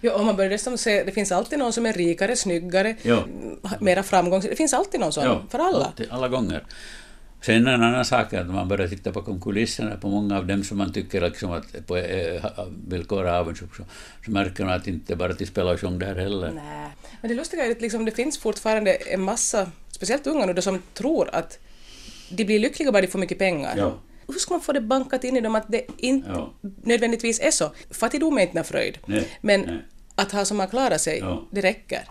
Ja, 0.00 0.14
om 0.14 0.26
man 0.26 0.36
börjar 0.36 0.50
dessutom 0.50 0.78
se, 0.78 1.04
det 1.04 1.12
finns 1.12 1.32
alltid 1.32 1.58
någon 1.58 1.72
som 1.72 1.86
är 1.86 1.92
rikare, 1.92 2.36
snyggare, 2.36 2.96
Ja. 3.02 3.24
mera 3.80 4.02
framgång. 4.02 4.40
Det 4.40 4.56
finns 4.56 4.74
alltid 4.74 5.00
någon 5.00 5.12
sån, 5.12 5.24
Ja, 5.24 5.42
för 5.50 5.58
alla. 5.58 5.84
alltid, 5.84 6.06
alla 6.10 6.28
gånger. 6.28 6.62
Sen 7.42 7.66
en 7.66 7.82
annan 7.82 8.04
sak 8.04 8.32
är 8.32 8.40
att 8.40 8.46
man 8.46 8.68
börjar 8.68 8.88
titta 8.88 9.12
bakom 9.12 9.40
kulisserna 9.40 9.96
på 9.96 10.08
många 10.08 10.38
av 10.38 10.46
dem 10.46 10.64
som 10.64 10.78
man 10.78 10.92
tycker 10.92 11.20
liksom 11.20 11.52
att 11.52 11.86
på 11.86 11.96
eh, 11.96 12.42
villkor 12.88 13.26
är 13.26 13.32
avundsjuk, 13.32 13.74
så, 13.76 13.82
så 14.24 14.30
märker 14.30 14.64
man 14.64 14.72
att 14.74 14.86
inte 14.86 15.16
bara 15.16 15.34
till 15.34 15.46
spelar 15.46 15.76
sjung 15.76 15.98
där 15.98 16.14
heller. 16.16 16.50
Nej. 16.52 16.88
Men 17.20 17.28
det 17.28 17.34
lustiga 17.34 17.64
är 17.66 17.70
att 17.70 17.80
liksom, 17.80 18.04
det 18.04 18.10
finns 18.10 18.38
fortfarande 18.38 18.92
en 18.94 19.20
massa, 19.20 19.70
speciellt 19.90 20.26
unga 20.26 20.46
nu, 20.46 20.62
som 20.62 20.82
tror 20.94 21.34
att 21.34 21.58
de 22.30 22.44
blir 22.44 22.58
lyckliga 22.58 22.92
bara 22.92 23.02
de 23.02 23.08
får 23.08 23.18
mycket 23.18 23.38
pengar. 23.38 23.74
Ja. 23.76 23.94
Hur 24.28 24.34
ska 24.38 24.54
man 24.54 24.60
få 24.60 24.72
det 24.72 24.80
bankat 24.80 25.24
in 25.24 25.36
i 25.36 25.40
dem 25.40 25.54
att 25.54 25.66
det 25.68 25.86
inte 25.96 26.28
Ja. 26.34 26.52
nödvändigtvis 26.82 27.40
är 27.40 27.50
så? 27.50 27.72
Fattigdom 27.90 28.38
är 28.38 28.42
inte 28.42 28.54
någon 28.54 28.64
fröjd. 28.64 28.98
Nej, 29.06 29.28
Men 29.40 29.60
nej. 29.60 29.78
att 30.14 30.32
ha 30.32 30.44
som 30.44 30.56
man 30.56 30.68
klarar 30.68 30.98
sig, 30.98 31.18
Ja. 31.18 31.48
det 31.50 31.60
räcker. 31.60 32.02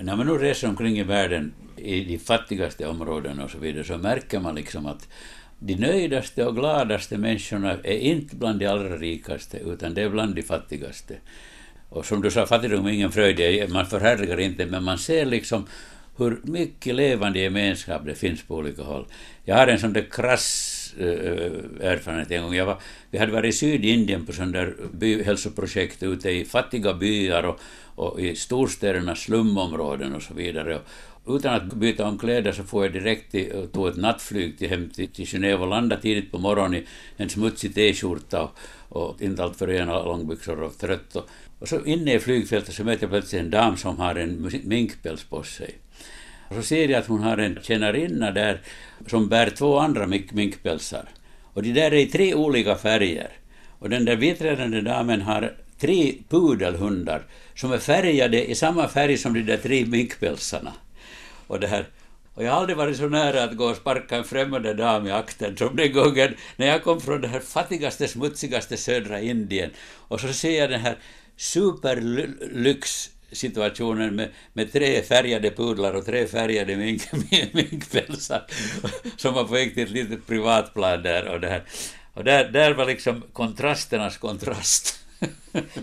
När 0.00 0.16
man 0.16 0.26
nu 0.26 0.32
reser 0.32 0.68
omkring 0.68 0.98
i 0.98 1.02
världen, 1.02 1.52
i 1.76 2.04
de 2.04 2.18
fattigaste 2.18 2.86
områdena 2.86 3.44
och 3.44 3.50
så 3.50 3.58
vidare, 3.58 3.84
så 3.84 3.98
märker 3.98 4.40
man 4.40 4.54
liksom 4.54 4.86
att 4.86 5.08
de 5.58 5.74
nöjdaste 5.74 6.46
och 6.46 6.56
gladaste 6.56 7.18
människorna 7.18 7.76
är 7.84 7.98
inte 7.98 8.36
bland 8.36 8.58
de 8.58 8.66
allra 8.66 8.96
rikaste, 8.96 9.58
utan 9.58 9.94
det 9.94 10.02
är 10.02 10.08
bland 10.08 10.34
de 10.34 10.42
fattigaste. 10.42 11.14
Och 11.88 12.06
som 12.06 12.22
du 12.22 12.30
sa, 12.30 12.46
fattigdom 12.46 12.86
är 12.86 12.90
ingen 12.90 13.12
fröjd, 13.12 13.70
man 13.70 13.86
förhärligar 13.86 14.40
inte, 14.40 14.66
men 14.66 14.84
man 14.84 14.98
ser 14.98 15.26
liksom 15.26 15.66
hur 16.16 16.40
mycket 16.42 16.94
levande 16.94 17.38
gemenskap 17.38 18.02
det 18.04 18.14
finns 18.14 18.42
på 18.42 18.56
olika 18.56 18.82
håll. 18.82 19.06
Jag 19.44 19.56
har 19.56 19.66
en 19.66 19.78
sån 19.78 19.92
där 19.92 20.06
krass 20.10 20.77
Eh, 21.00 21.06
eh, 21.06 21.90
erfarenhet 21.92 22.30
en 22.30 22.42
gång. 22.42 22.54
Jag 22.54 22.66
var, 22.66 22.78
vi 23.10 23.18
hade 23.18 23.32
varit 23.32 23.54
i 23.54 23.56
Sydindien 23.56 24.26
på 24.26 24.32
sån 24.32 24.52
där 24.52 24.74
byhälsoprojekt 24.92 26.02
ute 26.02 26.30
i 26.30 26.44
fattiga 26.44 26.94
byar 26.94 27.42
och, 27.42 27.60
och 27.94 28.20
i 28.20 28.34
storstädernas 28.34 29.18
slumområden 29.18 30.14
och 30.14 30.22
så 30.22 30.34
vidare. 30.34 30.80
Och 31.24 31.36
utan 31.36 31.54
att 31.54 31.72
byta 31.72 32.06
om 32.06 32.18
kläder 32.18 32.52
så 32.52 32.64
får 32.64 32.84
jag 32.84 32.92
direkt 32.92 33.30
till, 33.30 33.52
och 33.52 33.62
eh, 33.62 33.66
tog 33.66 33.88
ett 33.88 33.96
nattflyg 33.96 34.58
till, 34.58 34.68
hem 34.68 34.90
till, 34.90 35.08
till 35.08 35.24
Genève 35.24 35.58
och 35.58 35.68
landade 35.68 36.02
tidigt 36.02 36.32
på 36.32 36.38
morgonen 36.38 36.74
i 36.74 36.86
en 37.16 37.28
smutsig 37.28 37.74
t-skjorta 37.74 38.42
och, 38.42 39.02
och 39.02 39.22
inte 39.22 39.42
alltför 39.42 39.66
rena 39.66 40.04
långbyxor 40.04 40.62
och 40.62 40.78
trött. 40.78 41.16
Och, 41.16 41.28
och 41.58 41.68
så 41.68 41.84
inne 41.84 42.14
i 42.14 42.18
flygfältet 42.18 42.74
så 42.74 42.84
möter 42.84 43.02
jag 43.02 43.10
plötsligt 43.10 43.42
en 43.42 43.50
dam 43.50 43.76
som 43.76 43.98
har 43.98 44.14
en 44.14 44.50
minkpäls 44.64 45.24
på 45.24 45.42
sig. 45.42 45.74
Och 46.48 46.54
så 46.54 46.62
ser 46.62 46.88
jag 46.88 46.98
att 46.98 47.06
hon 47.06 47.22
har 47.22 47.38
en 47.38 47.58
tjänarinna 47.62 48.30
där 48.30 48.60
som 49.06 49.28
bär 49.28 49.50
två 49.50 49.78
andra 49.78 50.06
mink 50.06 50.32
minkpälsar. 50.32 51.08
Och 51.52 51.62
de 51.62 51.72
där 51.72 51.90
är 51.90 51.96
i 51.96 52.06
tre 52.06 52.34
olika 52.34 52.76
färger. 52.76 53.30
Och 53.78 53.90
den 53.90 54.04
där 54.04 54.16
biträdande 54.16 54.80
damen 54.80 55.22
har 55.22 55.52
tre 55.80 56.14
pudelhundar 56.28 57.22
som 57.54 57.72
är 57.72 57.78
färgade 57.78 58.50
i 58.50 58.54
samma 58.54 58.88
färg 58.88 59.16
som 59.16 59.34
de 59.34 59.42
där 59.42 59.56
tre 59.56 59.86
minkpälsarna. 59.86 60.72
Och, 61.46 61.60
det 61.60 61.66
här, 61.66 61.88
och 62.34 62.44
jag 62.44 62.52
har 62.52 62.60
aldrig 62.60 62.76
varit 62.76 62.96
så 62.96 63.08
nära 63.08 63.44
att 63.44 63.56
gå 63.56 63.64
och 63.64 63.76
sparka 63.76 64.16
en 64.16 64.24
främmande 64.24 64.74
dam 64.74 65.06
i 65.06 65.10
akten 65.10 65.56
som 65.56 65.76
den 65.76 65.92
gången 65.92 66.34
när 66.56 66.66
jag 66.66 66.82
kom 66.82 67.00
från 67.00 67.20
det 67.20 67.28
här 67.28 67.40
fattigaste, 67.40 68.08
smutsigaste 68.08 68.76
södra 68.76 69.20
Indien. 69.20 69.70
Och 70.08 70.20
så 70.20 70.32
ser 70.32 70.60
jag 70.60 70.70
den 70.70 70.80
här 70.80 70.96
superlyx 71.36 73.10
superlyx-situationen 73.32 74.16
med, 74.16 74.28
med 74.52 74.72
tre 74.72 75.02
färgade 75.02 75.50
pudlar 75.50 75.94
och 75.94 76.06
tre 76.06 76.26
färgade 76.26 76.76
mink, 76.86 77.02
minkpälsar 77.52 78.46
som 79.16 79.34
var 79.34 79.44
på 79.44 79.52
väg 79.52 79.74
till 79.74 79.82
ett 79.82 79.90
litet 79.90 80.26
privatplan 80.26 81.02
där. 81.02 81.28
Och, 81.28 81.40
det 81.40 81.48
här. 81.48 81.62
och 82.14 82.24
där, 82.24 82.48
där 82.48 82.74
var 82.74 82.86
liksom 82.86 83.22
kontrasternas 83.32 84.16
kontrast. 84.16 84.94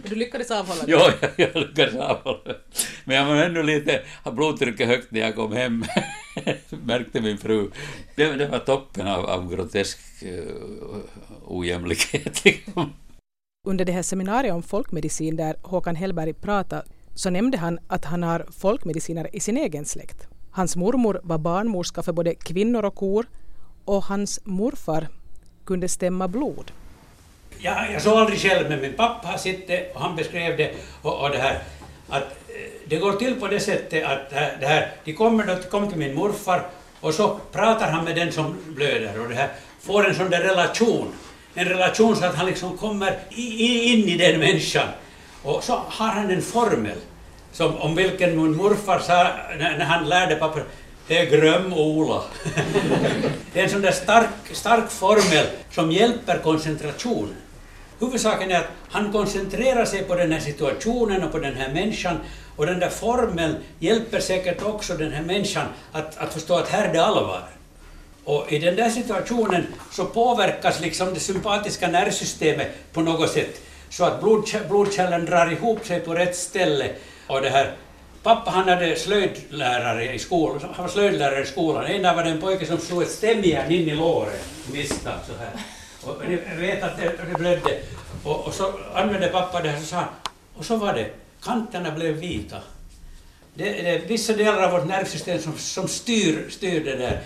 Du 0.09 0.15
lyckades 0.15 0.51
avhålla 0.51 0.83
dig. 0.83 0.95
Jo, 0.97 0.99
jag, 1.21 1.31
jag 1.53 1.61
lyckades 1.67 1.95
avhålla 1.95 2.55
Men 3.03 3.15
jag 3.17 3.25
var 3.25 3.35
ännu 3.35 3.63
lite, 3.63 4.01
blodtrycket 4.31 4.87
högt 4.87 5.11
när 5.11 5.19
jag 5.19 5.35
kom 5.35 5.53
hem, 5.53 5.85
märkte 6.69 7.21
min 7.21 7.37
fru. 7.37 7.71
Det, 8.15 8.33
det 8.33 8.47
var 8.47 8.59
toppen 8.59 9.07
av, 9.07 9.25
av 9.25 9.55
grotesk 9.55 9.99
uh, 10.23 10.99
ojämlikhet. 11.45 12.45
Liksom. 12.45 12.93
Under 13.67 13.85
det 13.85 13.91
här 13.91 14.01
seminariet 14.01 14.53
om 14.53 14.63
folkmedicin 14.63 15.35
där 15.35 15.55
Håkan 15.61 15.95
Hellberg 15.95 16.33
pratade 16.33 16.85
så 17.15 17.29
nämnde 17.29 17.57
han 17.57 17.79
att 17.87 18.05
han 18.05 18.23
har 18.23 18.45
folkmedicinare 18.59 19.29
i 19.33 19.39
sin 19.39 19.57
egen 19.57 19.85
släkt. 19.85 20.27
Hans 20.51 20.75
mormor 20.75 21.21
var 21.23 21.37
barnmorska 21.37 22.03
för 22.03 22.13
både 22.13 22.35
kvinnor 22.35 22.85
och 22.85 22.95
kor 22.95 23.25
och 23.85 24.03
hans 24.03 24.39
morfar 24.43 25.07
kunde 25.65 25.87
stämma 25.87 26.27
blod. 26.27 26.71
Jag, 27.57 27.91
jag 27.93 28.01
såg 28.01 28.17
aldrig 28.17 28.39
själv, 28.39 28.69
men 28.69 28.81
min 28.81 28.93
pappa 28.93 29.27
har 29.27 29.37
sett 29.37 29.67
det 29.67 29.91
och 29.93 30.01
han 30.01 30.15
beskrev 30.15 30.57
det 30.57 30.71
och, 31.01 31.21
och 31.23 31.29
det 31.29 31.37
här. 31.37 31.63
Att 32.09 32.23
eh, 32.23 32.87
det 32.87 32.97
går 32.97 33.13
till 33.13 33.35
på 33.35 33.47
det 33.47 33.59
sättet 33.59 34.03
att 34.03 34.29
det 34.29 34.67
här, 34.67 34.91
de 35.03 35.13
kommer 35.13 35.45
då, 35.45 35.55
kom 35.69 35.89
till 35.89 35.97
min 35.97 36.15
morfar 36.15 36.67
och 37.01 37.13
så 37.13 37.39
pratar 37.51 37.91
han 37.91 38.05
med 38.05 38.15
den 38.15 38.31
som 38.31 38.55
blöder 38.67 39.21
och 39.21 39.29
det 39.29 39.35
här 39.35 39.49
får 39.79 40.09
en 40.09 40.15
sån 40.15 40.29
där 40.29 40.41
relation. 40.41 41.07
En 41.53 41.65
relation 41.65 42.15
så 42.15 42.25
att 42.25 42.35
han 42.35 42.45
liksom 42.45 42.77
kommer 42.77 43.19
in 43.29 44.09
i 44.09 44.17
den 44.17 44.39
människan. 44.39 44.87
Och 45.45 45.63
så 45.63 45.81
har 45.87 46.07
han 46.07 46.31
en 46.31 46.41
formel 46.41 46.97
som, 47.51 47.77
om 47.77 47.95
vilken 47.95 48.41
min 48.41 48.55
morfar 48.55 48.99
sa 48.99 49.29
när, 49.59 49.77
när 49.77 49.85
han 49.85 50.09
lärde 50.09 50.35
pappa 50.35 50.59
det 51.07 51.17
är 51.17 51.25
gröm-Ola. 51.25 52.21
det 53.53 53.59
är 53.59 53.63
en 53.63 53.69
sån 53.69 53.81
där 53.81 53.91
stark, 53.91 54.29
stark 54.51 54.89
formel 54.89 55.45
som 55.71 55.91
hjälper 55.91 56.39
koncentrationen. 56.39 57.35
Huvudsaken 57.99 58.51
är 58.51 58.59
att 58.59 58.71
han 58.89 59.11
koncentrerar 59.11 59.85
sig 59.85 60.03
på 60.03 60.15
den 60.15 60.31
här 60.31 60.39
situationen 60.39 61.23
och 61.23 61.31
på 61.31 61.39
den 61.39 61.55
här 61.55 61.73
människan 61.73 62.17
och 62.55 62.65
den 62.65 62.79
där 62.79 62.89
formeln 62.89 63.55
hjälper 63.79 64.19
säkert 64.19 64.63
också 64.63 64.93
den 64.93 65.11
här 65.11 65.23
människan 65.23 65.67
att, 65.91 66.17
att 66.17 66.33
förstå 66.33 66.55
att 66.55 66.69
här 66.69 66.89
är 66.89 66.93
det 66.93 67.05
allvar. 67.05 67.43
Och 68.23 68.51
i 68.51 68.59
den 68.59 68.75
där 68.75 68.89
situationen 68.89 69.67
så 69.91 70.05
påverkas 70.05 70.81
liksom 70.81 71.13
det 71.13 71.19
sympatiska 71.19 71.87
nervsystemet 71.87 72.93
på 72.93 73.01
något 73.01 73.29
sätt 73.29 73.61
så 73.89 74.05
att 74.05 74.21
blodkärlen 74.67 75.25
drar 75.25 75.51
ihop 75.51 75.85
sig 75.85 75.99
på 75.99 76.13
rätt 76.13 76.35
ställe. 76.35 76.89
Och 77.27 77.41
det 77.41 77.49
här, 77.49 77.71
pappa 78.23 78.51
han 78.51 78.69
hade 78.69 78.95
slöjdlärare 78.95 80.13
i 80.13 80.19
skolan, 80.19 80.59
han 80.73 80.85
var 80.85 80.91
slöjdlärare 80.91 81.43
i 81.43 81.45
skolan. 81.45 81.85
En 81.85 82.01
dag 82.01 82.15
var 82.15 82.23
det 82.23 82.29
en 82.29 82.41
pojke 82.41 82.65
som 82.65 82.77
slog 82.77 83.01
ett 83.01 83.11
stämjärn 83.11 83.71
in 83.71 83.87
i 83.87 83.95
låret, 83.95 84.45
misstag 84.71 85.19
så 85.27 85.33
här. 85.39 85.51
Och 86.03 86.29
ni 86.29 86.35
vet 86.67 86.83
att 86.83 86.97
det, 86.97 87.11
det 87.31 87.37
blödde. 87.37 87.79
Och, 88.23 88.47
och 88.47 88.53
så 88.53 88.73
använde 88.93 89.27
pappa 89.27 89.61
det 89.61 89.69
här 89.69 89.79
och 89.79 89.85
sa 89.85 89.95
han, 89.95 90.07
och 90.55 90.65
så 90.65 90.75
var 90.75 90.93
det, 90.93 91.09
kanterna 91.43 91.91
blev 91.91 92.13
vita. 92.15 92.57
Det, 93.53 93.63
det 93.63 93.89
är 93.89 93.99
vissa 93.99 94.33
delar 94.33 94.63
av 94.63 94.71
vårt 94.71 94.87
nervsystem 94.87 95.41
som, 95.41 95.57
som 95.57 95.87
styr, 95.87 96.49
styr 96.49 96.85
det 96.85 96.95
där. 96.95 97.21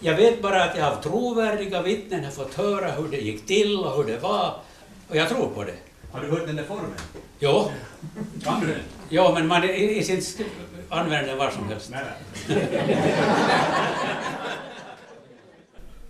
Jag 0.00 0.14
vet 0.14 0.42
bara 0.42 0.64
att 0.64 0.78
jag 0.78 0.92
av 0.92 1.02
trovärdiga 1.02 1.82
vittnen 1.82 2.24
har 2.24 2.30
fått 2.30 2.54
höra 2.54 2.90
hur 2.90 3.08
det 3.08 3.16
gick 3.16 3.46
till 3.46 3.78
och 3.78 3.96
hur 3.96 4.04
det 4.04 4.18
var. 4.18 4.54
Och 5.08 5.16
jag 5.16 5.28
tror 5.28 5.50
på 5.54 5.64
det. 5.64 5.74
Har 6.12 6.20
du 6.20 6.30
hört 6.30 6.46
den 6.46 6.56
där 6.56 6.64
formen? 6.64 6.90
Jo, 7.40 7.70
Kan 8.44 8.60
du 8.60 8.66
den? 8.66 8.80
ja, 9.08 9.32
men 9.34 9.46
man 9.46 9.64
i, 9.64 9.98
i 9.98 10.04
sin 10.04 10.46
använder 10.88 11.28
den 11.28 11.38
var 11.38 11.50
som 11.50 11.68
helst. 11.68 11.90
Nej. 11.90 12.00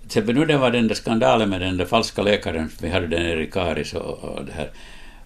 Till 0.00 0.06
exempel 0.06 0.34
nu 0.34 0.44
det 0.44 0.56
var 0.56 0.70
den 0.70 0.88
där 0.88 0.94
skandalen 0.94 1.50
med 1.50 1.60
den 1.60 1.76
där 1.76 1.84
falska 1.86 2.22
läkaren, 2.22 2.70
vi 2.80 2.88
hade 2.90 3.06
den 3.06 3.40
i 3.40 3.46
Karis 3.46 3.94
och, 3.94 4.18
och 4.24 4.44
det 4.44 4.52
här, 4.52 4.70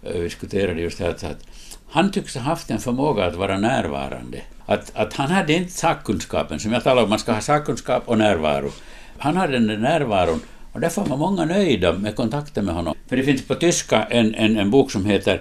eh, 0.03 0.13
vi 0.13 0.21
diskuterade 0.23 0.81
just 0.81 0.99
det 0.99 1.05
här 1.05 1.11
att 1.11 1.47
han 1.91 2.11
tycks 2.11 2.35
ha 2.35 2.43
haft 2.43 2.71
en 2.71 2.79
förmåga 2.79 3.25
att 3.25 3.35
vara 3.35 3.59
närvarande. 3.59 4.43
Att, 4.67 4.93
att 4.95 5.13
han 5.15 5.31
hade 5.31 5.53
inte 5.53 5.73
sakkunskapen, 5.73 6.61
som 6.61 6.73
jag 6.73 6.85
talade 6.85 7.03
om, 7.03 7.11
man 7.11 7.19
ska 7.19 7.33
ha 7.33 7.41
sakkunskap 7.41 8.03
och 8.07 8.19
närvaro. 8.19 8.71
Han 9.19 9.37
hade 9.37 9.53
den 9.53 9.67
där 9.67 9.77
närvaron 9.77 10.41
och 10.73 10.81
därför 10.81 11.05
var 11.05 11.17
många 11.17 11.45
nöjda 11.45 11.93
med 11.93 12.17
kontakten 12.17 12.65
med 12.65 12.75
honom. 12.75 12.95
För 13.07 13.17
det 13.17 13.23
finns 13.23 13.43
på 13.43 13.55
tyska 13.55 14.03
en, 14.03 14.35
en, 14.35 14.57
en 14.57 14.71
bok 14.71 14.91
som 14.91 15.07
heter 15.07 15.41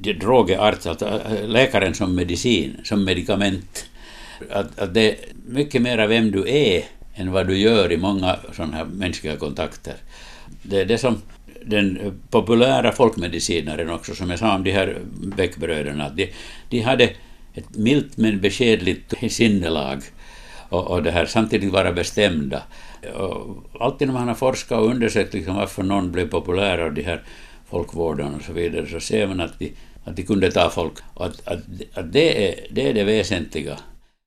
Die 0.00 0.12
Drogearzt, 0.12 0.86
alltså 0.86 1.06
äh, 1.06 1.32
äh, 1.32 1.48
läkaren 1.48 1.94
som 1.94 2.14
medicin, 2.14 2.76
som 2.84 3.04
medicament. 3.04 3.86
Att, 4.50 4.78
att 4.78 4.94
det 4.94 5.10
är 5.10 5.16
mycket 5.46 5.82
mer 5.82 6.06
vem 6.06 6.30
du 6.30 6.48
är 6.48 6.84
än 7.14 7.32
vad 7.32 7.46
du 7.46 7.58
gör 7.58 7.92
i 7.92 7.96
många 7.96 8.36
sådana 8.52 8.76
här 8.76 8.84
mänskliga 8.84 9.36
kontakter. 9.36 9.94
Det 10.62 10.80
är 10.80 10.84
det 10.84 10.98
som 10.98 11.22
den 11.64 12.20
populära 12.30 12.92
folkmedicinaren 12.92 13.90
också, 13.90 14.14
som 14.14 14.30
jag 14.30 14.38
sa 14.38 14.54
om 14.54 14.64
de 14.64 14.72
här 14.72 14.98
Beckbröderna, 15.36 16.10
de, 16.10 16.32
de 16.68 16.80
hade 16.80 17.04
ett 17.54 17.76
milt 17.76 18.16
men 18.16 18.40
beskedligt 18.40 19.14
sinnelag 19.30 20.02
och, 20.68 20.90
och 20.90 21.02
det 21.02 21.10
här, 21.10 21.26
samtidigt 21.26 21.72
vara 21.72 21.92
bestämda. 21.92 22.62
Och 23.14 23.56
alltid 23.80 24.08
när 24.08 24.14
man 24.14 24.28
har 24.28 24.34
forskat 24.34 24.78
och 24.78 24.90
undersökt 24.90 25.34
liksom 25.34 25.56
varför 25.56 25.82
någon 25.82 26.12
blev 26.12 26.28
populär 26.28 26.78
av 26.78 26.94
de 26.94 27.02
här 27.02 27.22
folkvårdarna 27.70 28.36
och 28.36 28.42
så 28.42 28.52
vidare, 28.52 28.86
så 28.86 29.00
ser 29.00 29.26
man 29.26 29.40
att 29.40 29.58
de, 29.58 29.72
att 30.04 30.16
de 30.16 30.22
kunde 30.22 30.52
ta 30.52 30.70
folk. 30.70 30.94
Och 31.14 31.26
att, 31.26 31.48
att, 31.48 31.60
att 31.94 32.12
det, 32.12 32.48
är, 32.48 32.66
det 32.70 32.88
är 32.88 32.94
det 32.94 33.04
väsentliga 33.04 33.78